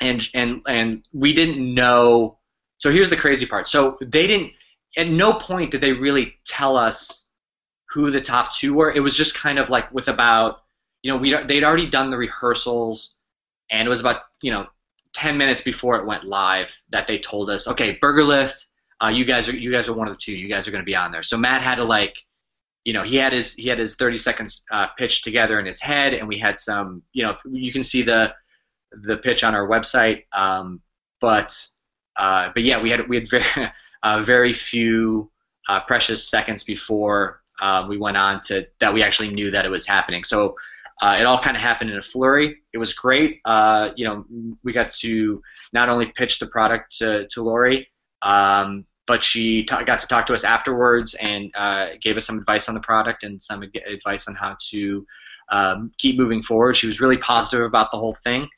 [0.00, 2.38] and and and we didn't know.
[2.78, 3.68] So here's the crazy part.
[3.68, 4.52] So they didn't.
[4.98, 7.26] At no point did they really tell us
[7.90, 8.92] who the top two were.
[8.92, 10.62] It was just kind of like with about,
[11.02, 13.16] you know, we they'd already done the rehearsals,
[13.70, 14.66] and it was about you know
[15.16, 18.68] 10 minutes before it went live that they told us, okay, Burger Lift,
[19.02, 20.32] uh, you guys are you guys are one of the two.
[20.32, 21.22] You guys are going to be on there.
[21.22, 22.16] So Matt had to like,
[22.84, 25.80] you know, he had his he had his 30 seconds uh, pitch together in his
[25.80, 28.34] head, and we had some, you know, you can see the
[28.92, 30.24] the pitch on our website.
[30.32, 30.80] Um,
[31.20, 31.56] but
[32.16, 33.44] uh, but yeah, we had we had very
[34.02, 35.30] uh, very few
[35.68, 39.70] uh, precious seconds before uh, we went on to that we actually knew that it
[39.70, 40.24] was happening.
[40.24, 40.56] So
[41.02, 42.56] uh, it all kind of happened in a flurry.
[42.72, 43.40] It was great.
[43.44, 44.24] Uh, you know,
[44.64, 47.88] we got to not only pitch the product to, to Lori,
[48.22, 52.38] um, but she ta- got to talk to us afterwards and uh, gave us some
[52.38, 55.06] advice on the product and some advice on how to
[55.50, 56.76] um, keep moving forward.
[56.76, 58.48] She was really positive about the whole thing,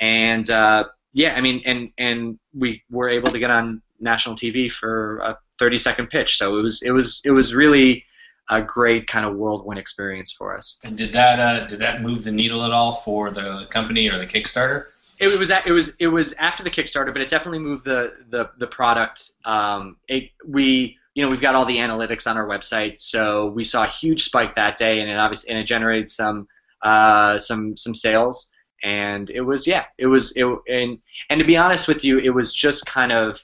[0.00, 4.70] and uh, yeah, I mean, and and we were able to get on national TV
[4.70, 6.36] for a 30 second pitch.
[6.36, 8.04] So it was it was it was really
[8.48, 10.78] a great kind of whirlwind experience for us.
[10.84, 14.18] And did that uh, did that move the needle at all for the company or
[14.18, 14.86] the Kickstarter?
[15.18, 18.50] It, was it was it was after the Kickstarter, but it definitely moved the the
[18.58, 19.30] the product.
[19.44, 23.64] Um, it, we you know we've got all the analytics on our website, so we
[23.64, 26.46] saw a huge spike that day, and it obviously and it generated some
[26.82, 28.50] uh, some some sales,
[28.82, 30.98] and it was yeah it was it and
[31.30, 33.42] and to be honest with you, it was just kind of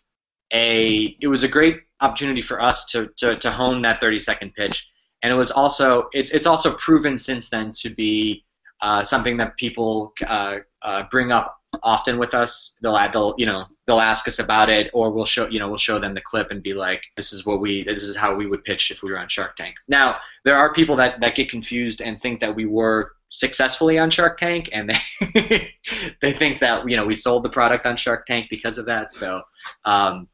[0.53, 4.55] a it was a great opportunity for us to to, to hone that 30 second
[4.55, 4.89] pitch
[5.23, 8.45] and it was also it's it's also proven since then to be
[8.81, 12.75] uh, something that people uh, uh, bring up often with us.
[12.83, 15.79] They'll they'll you know they'll ask us about it, or we'll show you know we'll
[15.79, 18.47] show them the clip and be like, this is what we this is how we
[18.47, 19.77] would pitch if we were on Shark Tank.
[19.89, 24.11] Now there are people that that get confused and think that we were successfully on
[24.11, 24.91] Shark Tank, and
[25.35, 25.73] they
[26.23, 29.13] they think that you know we sold the product on Shark Tank because of that.
[29.13, 29.43] So.
[29.85, 30.29] Um,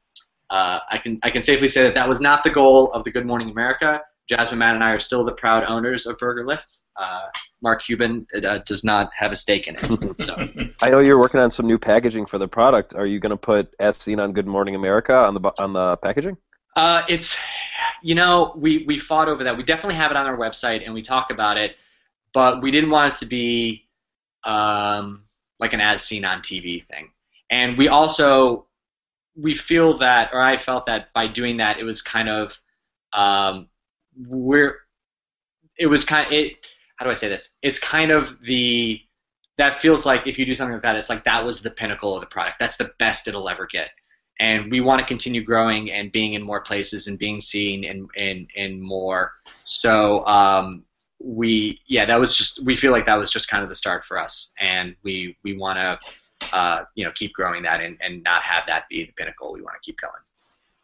[0.50, 3.10] uh, I can I can safely say that that was not the goal of the
[3.10, 4.00] Good Morning America.
[4.28, 6.80] Jasmine, Matt, and I are still the proud owners of Burger Lift.
[6.96, 7.28] Uh,
[7.62, 10.14] Mark Cuban uh, does not have a stake in it.
[10.28, 10.48] So.
[10.82, 12.94] I know you're working on some new packaging for the product.
[12.94, 15.96] Are you going to put "as seen on Good Morning America" on the on the
[15.96, 16.36] packaging?
[16.76, 17.36] Uh, it's,
[18.02, 19.56] you know, we we fought over that.
[19.56, 21.76] We definitely have it on our website and we talk about it,
[22.34, 23.86] but we didn't want it to be
[24.44, 25.24] um,
[25.58, 27.10] like an "as seen on TV" thing.
[27.48, 28.66] And we also
[29.34, 32.60] we feel that, or I felt that by doing that, it was kind of
[33.12, 33.68] um,
[34.26, 34.76] we're
[35.78, 36.56] it was kind of it
[36.98, 37.54] how do I say this?
[37.62, 39.00] It's kind of the
[39.56, 42.14] that feels like if you do something like that, it's like that was the pinnacle
[42.14, 42.58] of the product.
[42.60, 43.90] That's the best it'll ever get.
[44.40, 48.08] And we want to continue growing and being in more places and being seen in
[48.14, 49.32] in, in more.
[49.64, 50.84] So um,
[51.20, 54.04] we yeah, that was just we feel like that was just kind of the start
[54.04, 58.22] for us, and we we want to uh, you know keep growing that and, and
[58.22, 59.52] not have that be the pinnacle.
[59.52, 60.12] We want to keep going.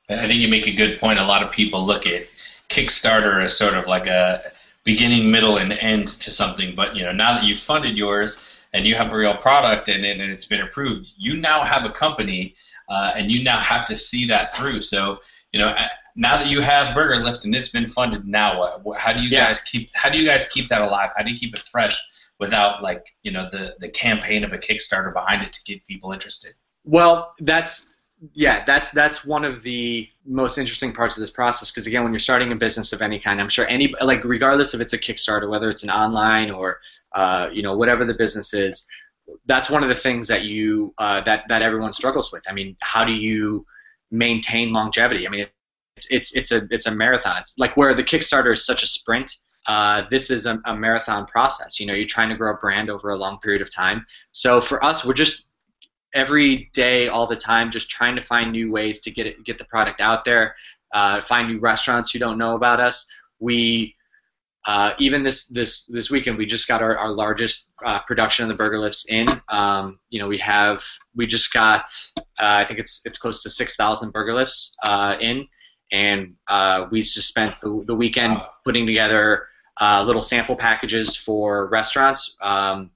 [0.09, 1.19] I think you make a good point.
[1.19, 2.27] A lot of people look at
[2.69, 4.41] Kickstarter as sort of like a
[4.85, 6.75] beginning, middle, and end to something.
[6.75, 10.05] But you know, now that you've funded yours and you have a real product and,
[10.05, 12.55] and it's been approved, you now have a company,
[12.89, 14.81] uh, and you now have to see that through.
[14.81, 15.19] So
[15.53, 15.75] you know,
[16.17, 18.99] now that you have Burger Lift and it's been funded, now what?
[18.99, 19.47] How do you yeah.
[19.47, 19.91] guys keep?
[19.95, 21.11] How do you guys keep that alive?
[21.17, 21.99] How do you keep it fresh
[22.39, 26.13] without like you know the the campaign of a Kickstarter behind it to get people
[26.13, 26.53] interested?
[26.85, 27.89] Well, that's
[28.33, 32.13] yeah, that's that's one of the most interesting parts of this process because again, when
[32.13, 34.99] you're starting a business of any kind, I'm sure any like regardless if it's a
[34.99, 36.81] Kickstarter, whether it's an online or
[37.15, 38.87] uh, you know whatever the business is,
[39.47, 42.43] that's one of the things that you uh, that that everyone struggles with.
[42.49, 43.67] I mean, how do you
[44.11, 45.27] maintain longevity?
[45.27, 45.47] I mean,
[45.97, 47.39] it's it's it's a it's a marathon.
[47.41, 49.37] It's like where the Kickstarter is such a sprint.
[49.67, 51.81] Uh, this is a, a marathon process.
[51.81, 54.05] You know, you're trying to grow a brand over a long period of time.
[54.33, 55.47] So for us, we're just
[56.15, 59.59] every day, all the time, just trying to find new ways to get it, get
[59.59, 60.55] the product out there,
[60.95, 63.07] uh, find new restaurants who don't know about us.
[63.41, 63.97] We
[64.67, 68.51] uh, even this this this weekend, we just got our, our largest uh, production of
[68.51, 69.27] the burger lifts in.
[69.51, 70.83] Um, you know, we have
[71.15, 71.85] we just got
[72.19, 75.47] uh, I think it's it's close to six thousand burger lifts uh, in,
[75.93, 79.49] and uh, we just spent the, the weekend putting together
[79.81, 82.35] little sample packages for restaurants.
[82.41, 82.91] Um,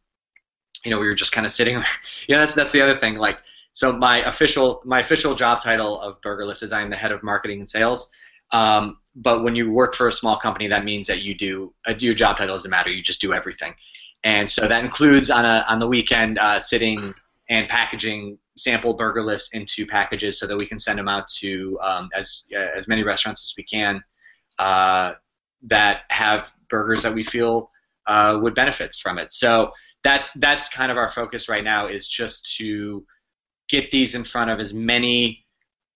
[0.84, 1.74] you know, we were just kind of sitting.
[2.28, 3.16] you know, that's that's the other thing.
[3.16, 3.38] Like,
[3.72, 7.22] so my official my official job title of Burger Lift is I'm the head of
[7.22, 8.10] marketing and sales.
[8.50, 11.94] Um, but when you work for a small company, that means that you do uh,
[11.98, 12.90] your job title doesn't matter.
[12.90, 13.74] You just do everything,
[14.24, 17.14] and so that includes on a on the weekend uh, sitting
[17.48, 21.78] and packaging sample burger lifts into packages so that we can send them out to
[21.82, 24.02] um, as uh, as many restaurants as we can
[24.58, 25.12] uh,
[25.62, 27.70] that have burgers that we feel
[28.06, 29.32] uh, would benefit from it.
[29.32, 29.72] So
[30.08, 33.04] that's that's kind of our focus right now is just to
[33.68, 35.44] get these in front of as many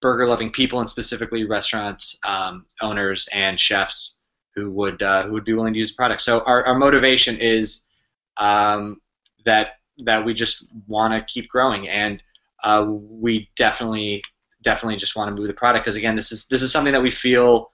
[0.02, 4.18] burger loving people and specifically restaurant um, owners and chefs
[4.54, 6.20] who would uh, who would be willing to use the product.
[6.20, 7.86] So our, our motivation is
[8.36, 9.00] um,
[9.46, 12.22] that that we just want to keep growing and
[12.64, 14.22] uh, we definitely
[14.62, 17.02] definitely just want to move the product because again this is this is something that
[17.02, 17.70] we feel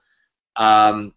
[0.55, 1.13] um,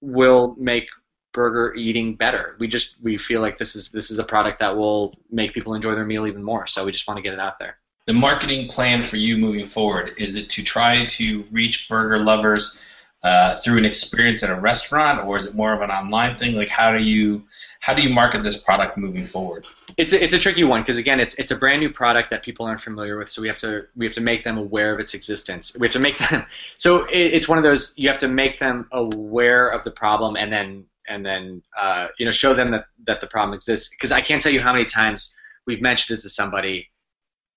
[0.00, 0.86] will make
[1.34, 2.56] burger eating better.
[2.58, 5.74] We just we feel like this is this is a product that will make people
[5.74, 6.66] enjoy their meal even more.
[6.66, 9.64] So we just want to get it out there the marketing plan for you moving
[9.64, 10.14] forward?
[10.18, 12.90] Is it to try to reach burger lovers
[13.22, 16.54] uh, through an experience at a restaurant, or is it more of an online thing?
[16.54, 17.44] Like, how do you
[17.80, 19.64] how do you market this product moving forward?
[19.96, 22.42] It's a, it's a tricky one because again, it's it's a brand new product that
[22.42, 25.00] people aren't familiar with, so we have to we have to make them aware of
[25.00, 25.74] its existence.
[25.78, 26.44] We have to make them
[26.76, 30.36] so it, it's one of those you have to make them aware of the problem
[30.36, 33.88] and then and then uh, you know show them that that the problem exists.
[33.88, 35.34] Because I can't tell you how many times
[35.66, 36.90] we've mentioned this to somebody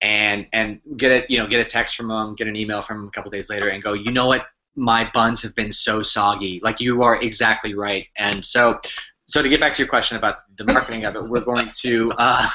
[0.02, 2.98] and and get a you know get a text from them, get an email from
[2.98, 6.04] them a couple days later, and go, you know what, my buns have been so
[6.04, 6.60] soggy.
[6.62, 8.08] Like you are exactly right.
[8.16, 8.80] And so,
[9.26, 12.14] so to get back to your question about the marketing of it, we're going to.
[12.18, 12.48] Uh,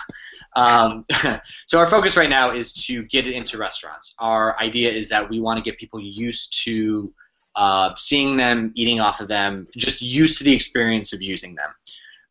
[0.54, 1.04] um,
[1.66, 4.14] so our focus right now is to get it into restaurants.
[4.18, 7.12] Our idea is that we want to get people used to
[7.54, 11.70] uh, seeing them, eating off of them, just used to the experience of using them.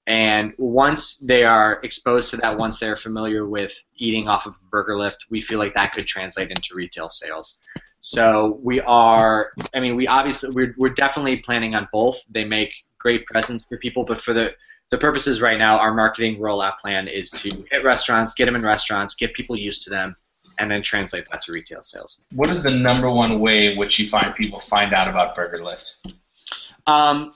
[0.07, 4.69] And once they are exposed to that, once they're familiar with eating off of a
[4.69, 7.59] burger lift, we feel like that could translate into retail sales.
[7.99, 12.19] So we are, I mean, we obviously, we're, we're definitely planning on both.
[12.29, 14.55] They make great presents for people, but for the,
[14.89, 18.63] the purposes right now, our marketing rollout plan is to hit restaurants, get them in
[18.63, 20.15] restaurants, get people used to them,
[20.61, 22.21] and then translate that to retail sales.
[22.33, 25.57] What is the number one way in which you find people find out about Burger
[25.57, 25.95] Lift?
[26.85, 27.33] Um,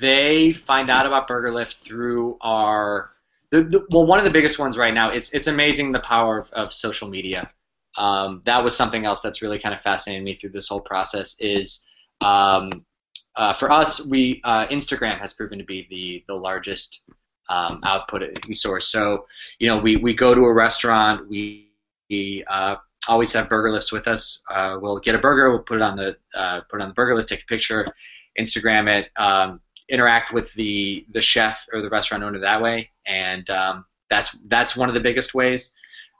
[0.00, 3.10] they find out about Burger Lift through our
[3.50, 5.10] the, the, well one of the biggest ones right now.
[5.10, 7.50] It's it's amazing the power of, of social media.
[7.96, 11.36] Um, that was something else that's really kind of fascinated me through this whole process.
[11.40, 11.86] Is
[12.20, 12.84] um,
[13.36, 17.00] uh, for us, we uh, Instagram has proven to be the the largest
[17.48, 18.22] um, output
[18.54, 18.88] source.
[18.88, 19.26] So
[19.58, 21.65] you know we, we go to a restaurant, we,
[22.08, 22.76] we uh,
[23.08, 24.42] always have burger lifts with us.
[24.50, 26.94] Uh, we'll get a burger, we'll put it on the uh, put it on the
[26.94, 27.86] burger lift, take a picture,
[28.38, 29.10] Instagram it.
[29.16, 34.36] Um, interact with the the chef or the restaurant owner that way, and um, that's
[34.46, 35.74] that's one of the biggest ways.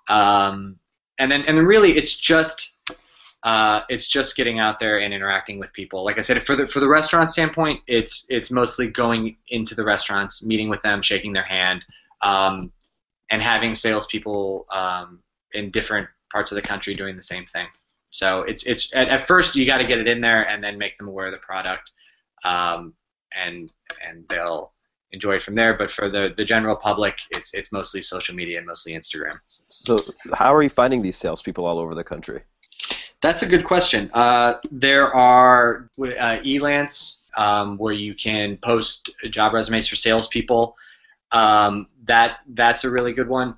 [0.08, 0.78] Um,
[1.18, 2.76] and then and then really it's just
[3.42, 6.04] uh, it's just getting out there and interacting with people.
[6.04, 9.84] Like I said, for the for the restaurant standpoint, it's it's mostly going into the
[9.84, 11.84] restaurants, meeting with them, shaking their hand,
[12.22, 12.72] um,
[13.30, 15.20] and having salespeople um,
[15.56, 17.66] in different parts of the country doing the same thing.
[18.10, 20.78] So it's it's at, at first you got to get it in there and then
[20.78, 21.90] make them aware of the product.
[22.44, 22.94] Um,
[23.34, 23.70] and
[24.06, 24.72] and they'll
[25.12, 25.74] enjoy it from there.
[25.74, 29.38] But for the, the general public, it's it's mostly social media and mostly Instagram.
[29.68, 32.42] So how are you finding these salespeople all over the country?
[33.22, 34.10] That's a good question.
[34.12, 40.76] Uh, there are uh, Elance um, where you can post job resumes for salespeople.
[41.32, 43.56] Um, that that's a really good one.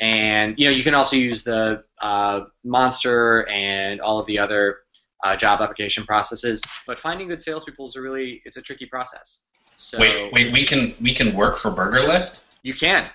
[0.00, 4.78] And you know you can also use the uh, Monster and all of the other
[5.24, 6.62] uh, job application processes.
[6.86, 9.42] But finding good salespeople is a really it's a tricky process.
[9.76, 12.44] So wait, wait, we can we can work for Burger Lift.
[12.62, 13.10] You can.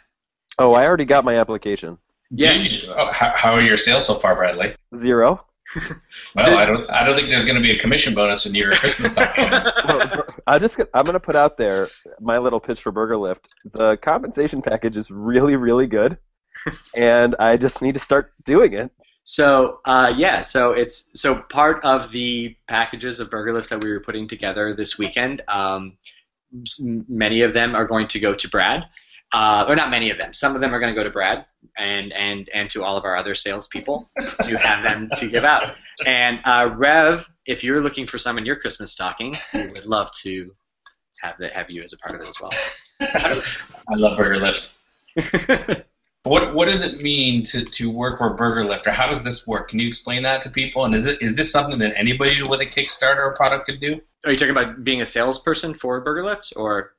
[0.58, 1.98] Oh, I already got my application.
[2.32, 2.88] Yes.
[2.88, 4.76] Oh, how, how are your sales so far, Bradley?
[4.96, 5.46] Zero.
[6.36, 8.72] well, I don't I don't think there's going to be a commission bonus in your
[8.72, 9.50] Christmas stocking.
[9.52, 13.50] well, I just I'm going to put out there my little pitch for Burger Lift.
[13.66, 16.18] The compensation package is really really good,
[16.96, 18.92] and I just need to start doing it.
[19.24, 23.92] So uh, yeah, so it's so part of the packages of burger lifts that we
[23.92, 25.42] were putting together this weekend.
[25.48, 25.98] Um,
[26.80, 28.84] many of them are going to go to Brad,
[29.34, 30.32] uh, or not many of them.
[30.32, 31.46] Some of them are going to go to Brad
[31.76, 34.08] and and and to all of our other salespeople
[34.44, 35.76] to have them to give out.
[36.06, 40.12] And uh, Rev, if you're looking for some in your Christmas stocking, we would love
[40.22, 40.54] to
[41.22, 42.52] have that have you as a part of it as well.
[43.90, 44.74] I love Burger Lift.
[46.26, 49.46] What what does it mean to, to work for Burger Lift, or how does this
[49.46, 49.68] work?
[49.70, 50.84] Can you explain that to people?
[50.84, 54.02] And is it is this something that anybody with a Kickstarter or product could do?
[54.26, 56.94] Are you talking about being a salesperson for Burger Lift, or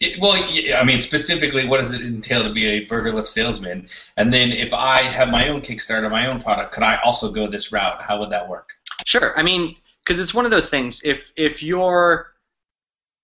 [0.00, 3.28] It- well, yeah, I mean specifically, what does it entail to be a Burger Lift
[3.28, 3.88] salesman?
[4.18, 7.46] And then if I have my own Kickstarter, my own product, could I also go
[7.46, 8.02] this route?
[8.02, 8.74] How would that work?
[9.06, 9.32] Sure.
[9.38, 11.02] I mean, because it's one of those things.
[11.04, 12.34] If if your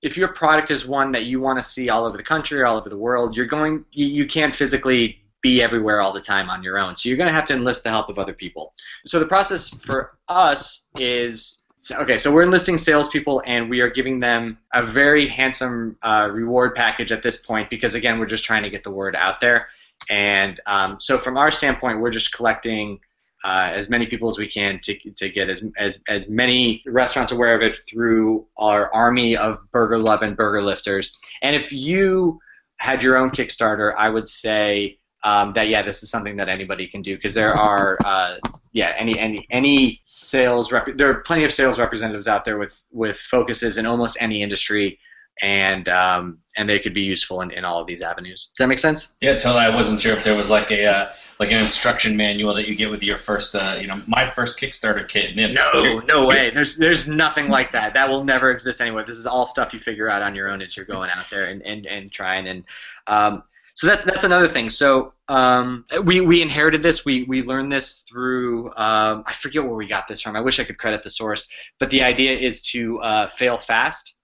[0.01, 2.79] if your product is one that you want to see all over the country, all
[2.79, 3.85] over the world, you're going.
[3.93, 6.97] You, you can't physically be everywhere all the time on your own.
[6.97, 8.73] So you're going to have to enlist the help of other people.
[9.05, 12.17] So the process for us is okay.
[12.17, 17.13] So we're enlisting salespeople, and we are giving them a very handsome uh, reward package
[17.13, 19.69] at this point because again, we're just trying to get the word out there.
[20.09, 23.01] And um, so from our standpoint, we're just collecting
[23.45, 27.33] uh, as many people as we can to, to get as, as, as many restaurants
[27.33, 31.15] aware of it through our army of burger love and burger lifters.
[31.43, 32.41] And if you
[32.79, 36.87] had your own Kickstarter, I would say um, that yeah, this is something that anybody
[36.87, 38.37] can do because there are uh,
[38.73, 42.81] yeah any any any sales rep- there are plenty of sales representatives out there with
[42.93, 44.99] with focuses in almost any industry.
[45.43, 48.53] And um, and they could be useful in, in all of these avenues.
[48.55, 49.13] Does that make sense?
[49.21, 49.65] Yeah, totally.
[49.65, 52.77] I wasn't sure if there was like a uh, like an instruction manual that you
[52.77, 55.35] get with your first, uh, you know, my first Kickstarter kit.
[55.35, 56.53] No, no way.
[56.55, 57.95] There's there's nothing like that.
[57.95, 59.03] That will never exist anywhere.
[59.03, 61.47] This is all stuff you figure out on your own as you're going out there
[61.47, 62.63] and, and, and trying and
[63.09, 63.43] um,
[63.75, 64.71] so that's that's another thing.
[64.71, 67.05] So um, we we inherited this.
[67.05, 70.37] We we learned this through um, I forget where we got this from.
[70.37, 71.49] I wish I could credit the source,
[71.79, 74.15] but the idea is to uh, fail fast.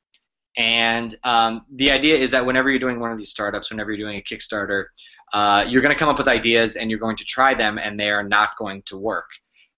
[0.56, 4.08] And um, the idea is that whenever you're doing one of these startups, whenever you're
[4.08, 4.86] doing a Kickstarter,
[5.32, 7.98] uh, you're going to come up with ideas and you're going to try them, and
[7.98, 9.26] they are not going to work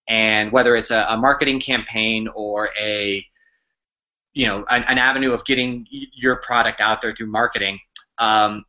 [0.09, 3.25] and whether it's a, a marketing campaign or a
[4.35, 7.79] you know an, an avenue of getting your product out there through marketing
[8.19, 8.65] um,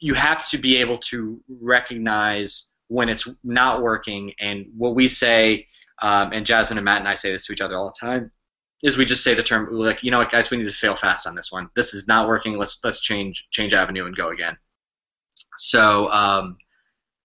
[0.00, 5.66] you have to be able to recognize when it's not working and what we say
[6.02, 8.30] um, and jasmine and matt and i say this to each other all the time
[8.82, 10.96] is we just say the term like you know what guys we need to fail
[10.96, 14.30] fast on this one this is not working let's let's change change avenue and go
[14.30, 14.56] again
[15.58, 16.56] so um,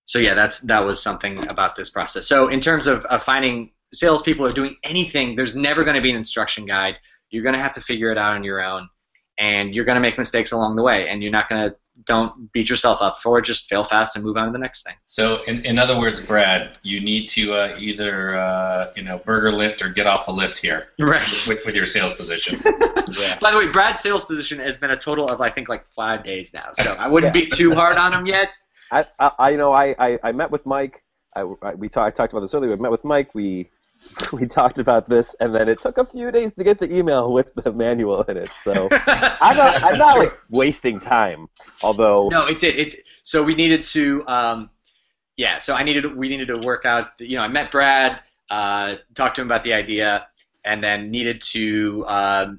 [0.05, 2.27] so yeah, that's that was something about this process.
[2.27, 6.11] So in terms of, of finding salespeople or doing anything, there's never going to be
[6.11, 6.97] an instruction guide.
[7.31, 8.87] You're going to have to figure it out on your own,
[9.39, 11.75] and you're going to make mistakes along the way, and you're not going to
[12.05, 13.45] don't beat yourself up for it.
[13.45, 14.95] Just fail fast and move on to the next thing.
[15.05, 19.51] So, in, in other words, Brad, you need to uh, either uh, you know burger
[19.51, 21.21] lift or get off the lift here Right.
[21.47, 22.59] with, with your sales position.
[23.07, 23.37] Yeah.
[23.39, 26.23] By the way, Brad's sales position has been a total of I think like five
[26.23, 28.57] days now, so I wouldn't be too hard on him yet.
[28.91, 31.03] I, I, I you know, I, I, I met with Mike.
[31.35, 32.71] I, I we talked I talked about this earlier.
[32.71, 33.35] We met with Mike.
[33.35, 33.69] We
[34.33, 37.31] we talked about this, and then it took a few days to get the email
[37.31, 38.49] with the manual in it.
[38.63, 41.47] So I'm not, I'm not like wasting time.
[41.81, 42.79] Although No, it did.
[42.79, 44.69] It so we needed to, um,
[45.37, 45.57] yeah.
[45.57, 47.09] So I needed we needed to work out.
[47.19, 50.27] You know, I met Brad, uh, talked to him about the idea,
[50.63, 52.53] and then needed to uh,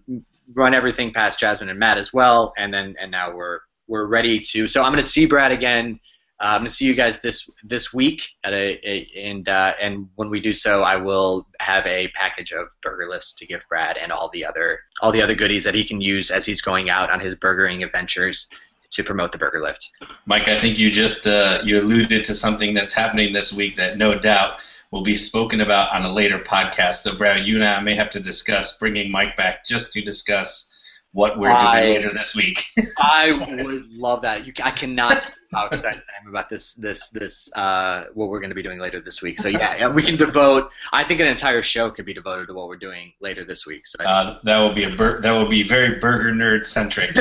[0.55, 2.53] run everything past Jasmine and Matt as well.
[2.59, 4.69] And then and now we're we're ready to.
[4.69, 6.01] So I'm going to see Brad again.
[6.39, 10.11] Uh, I'm to see you guys this this week at a, a and uh, and
[10.17, 13.97] when we do so, I will have a package of burger lifts to give Brad
[13.97, 16.91] and all the other all the other goodies that he can use as he's going
[16.91, 18.51] out on his burgering adventures
[18.91, 19.91] to promote the burger lift.
[20.27, 23.97] Mike, I think you just uh, you alluded to something that's happening this week that
[23.97, 24.61] no doubt
[24.91, 26.97] will be spoken about on a later podcast.
[26.97, 30.73] So, Brad, you and I may have to discuss bringing Mike back just to discuss
[31.17, 32.63] what we're doing later this week.
[32.99, 34.47] I would love that.
[34.47, 38.29] You, I cannot tell you how excited I am about this, this, this, uh, what
[38.29, 39.41] we're going to be doing later this week.
[39.41, 40.69] So yeah, yeah, we can devote.
[40.93, 43.87] I think an entire show could be devoted to what we're doing later this week.
[43.87, 47.13] So Uh, that will be a bur- that will be very burger nerd centric.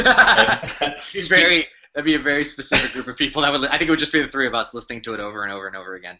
[1.13, 1.67] it's very.
[1.93, 3.43] That'd be a very specific group of people.
[3.43, 3.63] That would.
[3.69, 5.53] I think it would just be the three of us listening to it over and
[5.53, 6.17] over and over again.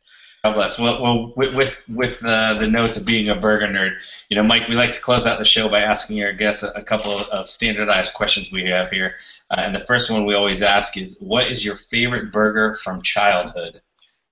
[0.54, 0.78] Bless.
[0.80, 4.44] Well, well with with, with uh, the notes of being a burger nerd, you know,
[4.44, 7.12] Mike, we like to close out the show by asking our guests a, a couple
[7.12, 9.16] of, of standardized questions we have here.
[9.50, 13.02] Uh, and the first one we always ask is, "What is your favorite burger from
[13.02, 13.82] childhood?"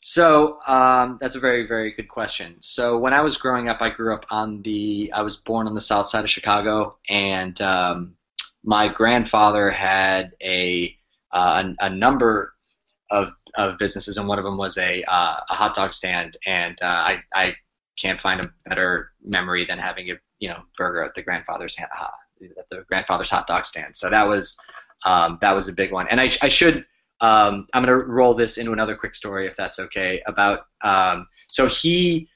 [0.01, 2.57] So um, that's a very, very good question.
[2.59, 5.11] So when I was growing up, I grew up on the.
[5.14, 8.16] I was born on the south side of Chicago, and um,
[8.64, 10.95] my grandfather had a
[11.32, 12.53] uh, a, a number
[13.09, 16.77] of of businesses, and one of them was a uh, a hot dog stand, and
[16.81, 17.55] uh, I I
[17.99, 21.89] can't find a better memory than having a you know burger at the grandfather's at
[22.69, 23.95] the grandfather's hot dog stand.
[23.95, 24.57] So that was
[25.05, 26.85] um, that was a big one, and I, I should
[27.23, 30.21] um, I'm going to roll this into another quick story, if that's okay.
[30.27, 32.27] About um, so he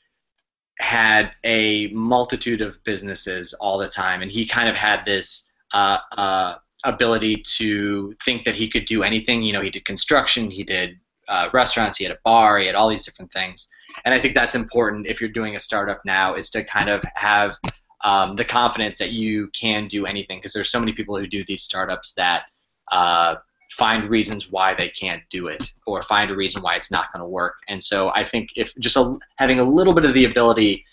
[0.79, 5.97] had a multitude of businesses all the time, and he kind of had this uh,
[6.15, 6.55] uh,
[6.85, 9.41] ability to think that he could do anything.
[9.41, 10.97] You know, he did construction, he did
[11.27, 13.69] uh, restaurants, he had a bar, he had all these different things.
[14.05, 17.03] And I think that's important if you're doing a startup now, is to kind of
[17.15, 17.57] have
[18.03, 21.43] um, the confidence that you can do anything, because there's so many people who do
[21.45, 22.43] these startups that
[22.91, 23.35] uh,
[23.71, 27.21] find reasons why they can't do it or find a reason why it's not going
[27.21, 27.55] to work.
[27.67, 30.85] And so I think if just a, having a little bit of the ability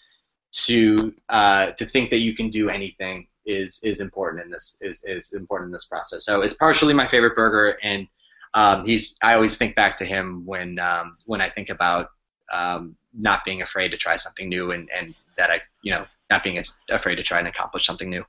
[0.66, 5.05] to uh, to think that you can do anything is is important in this is,
[5.05, 6.24] is important in this process.
[6.24, 8.09] So it's partially my favorite burger, and
[8.55, 12.11] um, he's I always think back to him when um, when I think about
[12.52, 16.42] um, not being afraid to try something new and, and that I you know not
[16.42, 18.24] being afraid to try and accomplish something new.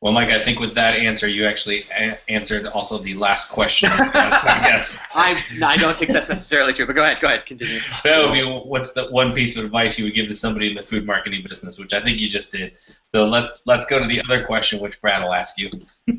[0.00, 3.90] Well, Mike, I think with that answer, you actually a- answered also the last question
[3.92, 4.98] asked, I guess.
[5.14, 7.80] I, I don't think that's necessarily true, but go ahead, go ahead, continue.
[8.04, 10.74] That would be what's the one piece of advice you would give to somebody in
[10.74, 12.78] the food marketing business, which I think you just did.
[13.12, 15.68] So let's let's go to the other question, which Brad will ask you.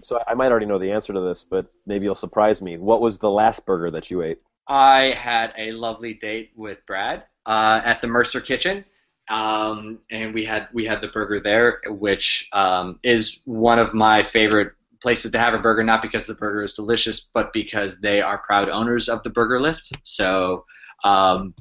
[0.04, 2.78] so I might already know the answer to this, but maybe you'll surprise me.
[2.78, 4.44] What was the last burger that you ate?
[4.68, 8.86] I had a lovely date with Brad uh, at the Mercer Kitchen
[9.30, 14.24] um, and we had we had the burger there, which um, is one of my
[14.24, 15.84] favorite places to have a burger.
[15.84, 19.60] Not because the burger is delicious, but because they are proud owners of the Burger
[19.60, 19.92] Lift.
[20.04, 20.66] So,
[21.04, 21.54] um,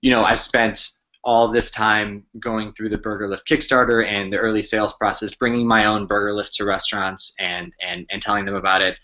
[0.00, 0.90] you know, I spent
[1.24, 5.66] all this time going through the Burger Lift Kickstarter and the early sales process, bringing
[5.66, 8.96] my own Burger Lift to restaurants and and and telling them about it.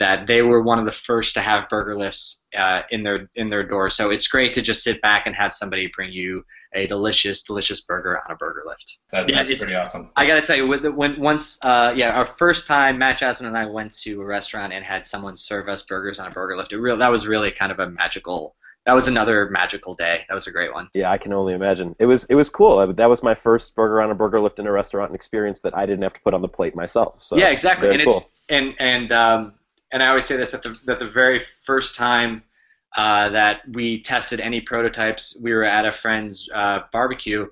[0.00, 3.50] That they were one of the first to have burger lifts uh, in their in
[3.50, 3.90] their door.
[3.90, 7.80] So it's great to just sit back and have somebody bring you a delicious, delicious
[7.80, 8.98] burger on a burger lift.
[9.12, 10.10] That, yeah, that's pretty awesome.
[10.16, 13.48] I got to tell you, when, when once, uh, yeah, our first time, Matt Jasmine
[13.48, 16.56] and I went to a restaurant and had someone serve us burgers on a burger
[16.56, 16.72] lift.
[16.72, 18.56] It real, that was really kind of a magical.
[18.86, 20.24] That was another magical day.
[20.28, 20.88] That was a great one.
[20.94, 21.94] Yeah, I can only imagine.
[21.98, 22.94] It was it was cool.
[22.94, 25.84] That was my first burger on a burger lift in a restaurant experience that I
[25.84, 27.20] didn't have to put on the plate myself.
[27.20, 27.90] So yeah, exactly.
[27.90, 28.16] And cool.
[28.16, 29.52] it's and and um,
[29.92, 32.42] and I always say this at the at the very first time
[32.96, 35.38] uh, that we tested any prototypes.
[35.40, 37.46] We were at a friend's uh, barbecue,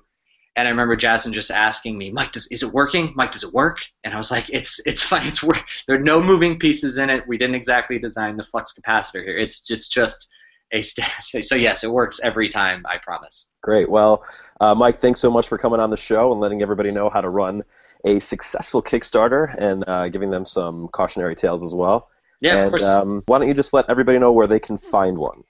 [0.55, 3.13] and I remember Jasmine just asking me, "Mike, does is it working?
[3.15, 5.27] Mike, does it work?" And I was like, "It's it's fine.
[5.27, 5.63] It's work.
[5.87, 7.27] There are no moving pieces in it.
[7.27, 9.37] We didn't exactly design the flux capacitor here.
[9.37, 10.29] It's it's just."
[10.71, 11.07] A st-
[11.43, 12.85] so yes, it works every time.
[12.87, 13.49] I promise.
[13.63, 13.89] Great.
[13.89, 14.23] Well,
[14.61, 17.21] uh, Mike, thanks so much for coming on the show and letting everybody know how
[17.21, 17.63] to run
[18.05, 22.07] a successful Kickstarter and uh, giving them some cautionary tales as well.
[22.41, 22.83] Yeah, and, of course.
[22.83, 25.43] Um, why don't you just let everybody know where they can find one?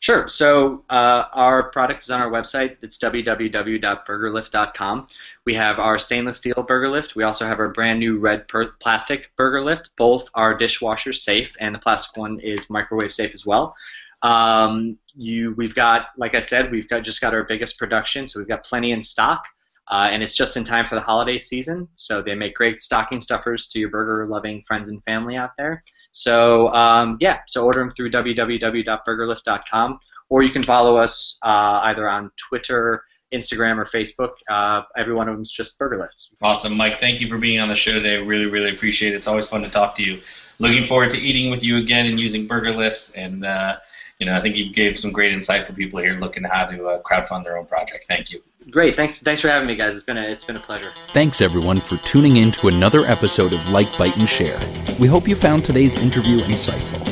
[0.00, 0.26] Sure.
[0.26, 2.76] So uh, our product is on our website.
[2.82, 5.06] It's www.burgerlift.com.
[5.44, 7.14] We have our stainless steel burger lift.
[7.14, 9.90] We also have our brand new red per- plastic burger lift.
[9.96, 13.76] Both are dishwasher safe, and the plastic one is microwave safe as well.
[14.22, 18.40] Um, you, we've got, like I said, we've got just got our biggest production, so
[18.40, 19.44] we've got plenty in stock.
[19.88, 23.20] Uh, and it's just in time for the holiday season, so they make great stocking
[23.20, 25.84] stuffers to your burger-loving friends and family out there.
[26.12, 29.98] So um, yeah, so order them through www.burgerlift.com,
[30.28, 34.32] or you can follow us uh, either on Twitter, Instagram, or Facebook.
[34.48, 36.30] Uh, every one of them is just Burger Lifts.
[36.40, 36.98] Awesome, Mike.
[36.98, 38.18] Thank you for being on the show today.
[38.18, 39.16] Really, really appreciate it.
[39.16, 40.20] It's always fun to talk to you.
[40.58, 43.12] Looking forward to eating with you again and using Burger Lifts.
[43.12, 43.76] And uh,
[44.18, 46.84] you know, I think you gave some great insight for people here looking how to
[46.84, 48.04] uh, crowdfund their own project.
[48.06, 48.42] Thank you.
[48.70, 48.96] Great.
[48.96, 49.22] Thanks.
[49.22, 49.96] Thanks for having me, guys.
[49.96, 50.92] It's been a it's been a pleasure.
[51.12, 54.60] Thanks everyone for tuning in to another episode of Like, Bite, and Share.
[55.00, 57.02] We hope you found today's interview insightful.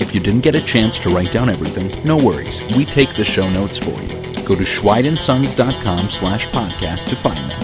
[0.00, 2.62] If you didn't get a chance to write down everything, no worries.
[2.76, 4.21] We take the show notes for you.
[4.44, 7.60] Go to schweidandsons.com slash podcast to find them.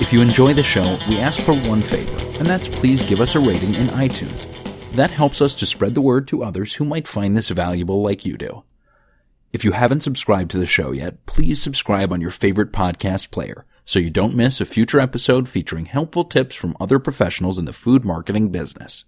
[0.00, 3.34] If you enjoy the show, we ask for one favor, and that's please give us
[3.34, 4.46] a rating in iTunes.
[4.92, 8.24] That helps us to spread the word to others who might find this valuable like
[8.24, 8.64] you do.
[9.52, 13.66] If you haven't subscribed to the show yet, please subscribe on your favorite podcast player
[13.84, 17.72] so you don't miss a future episode featuring helpful tips from other professionals in the
[17.72, 19.04] food marketing business.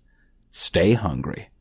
[0.51, 1.52] Stay hungry.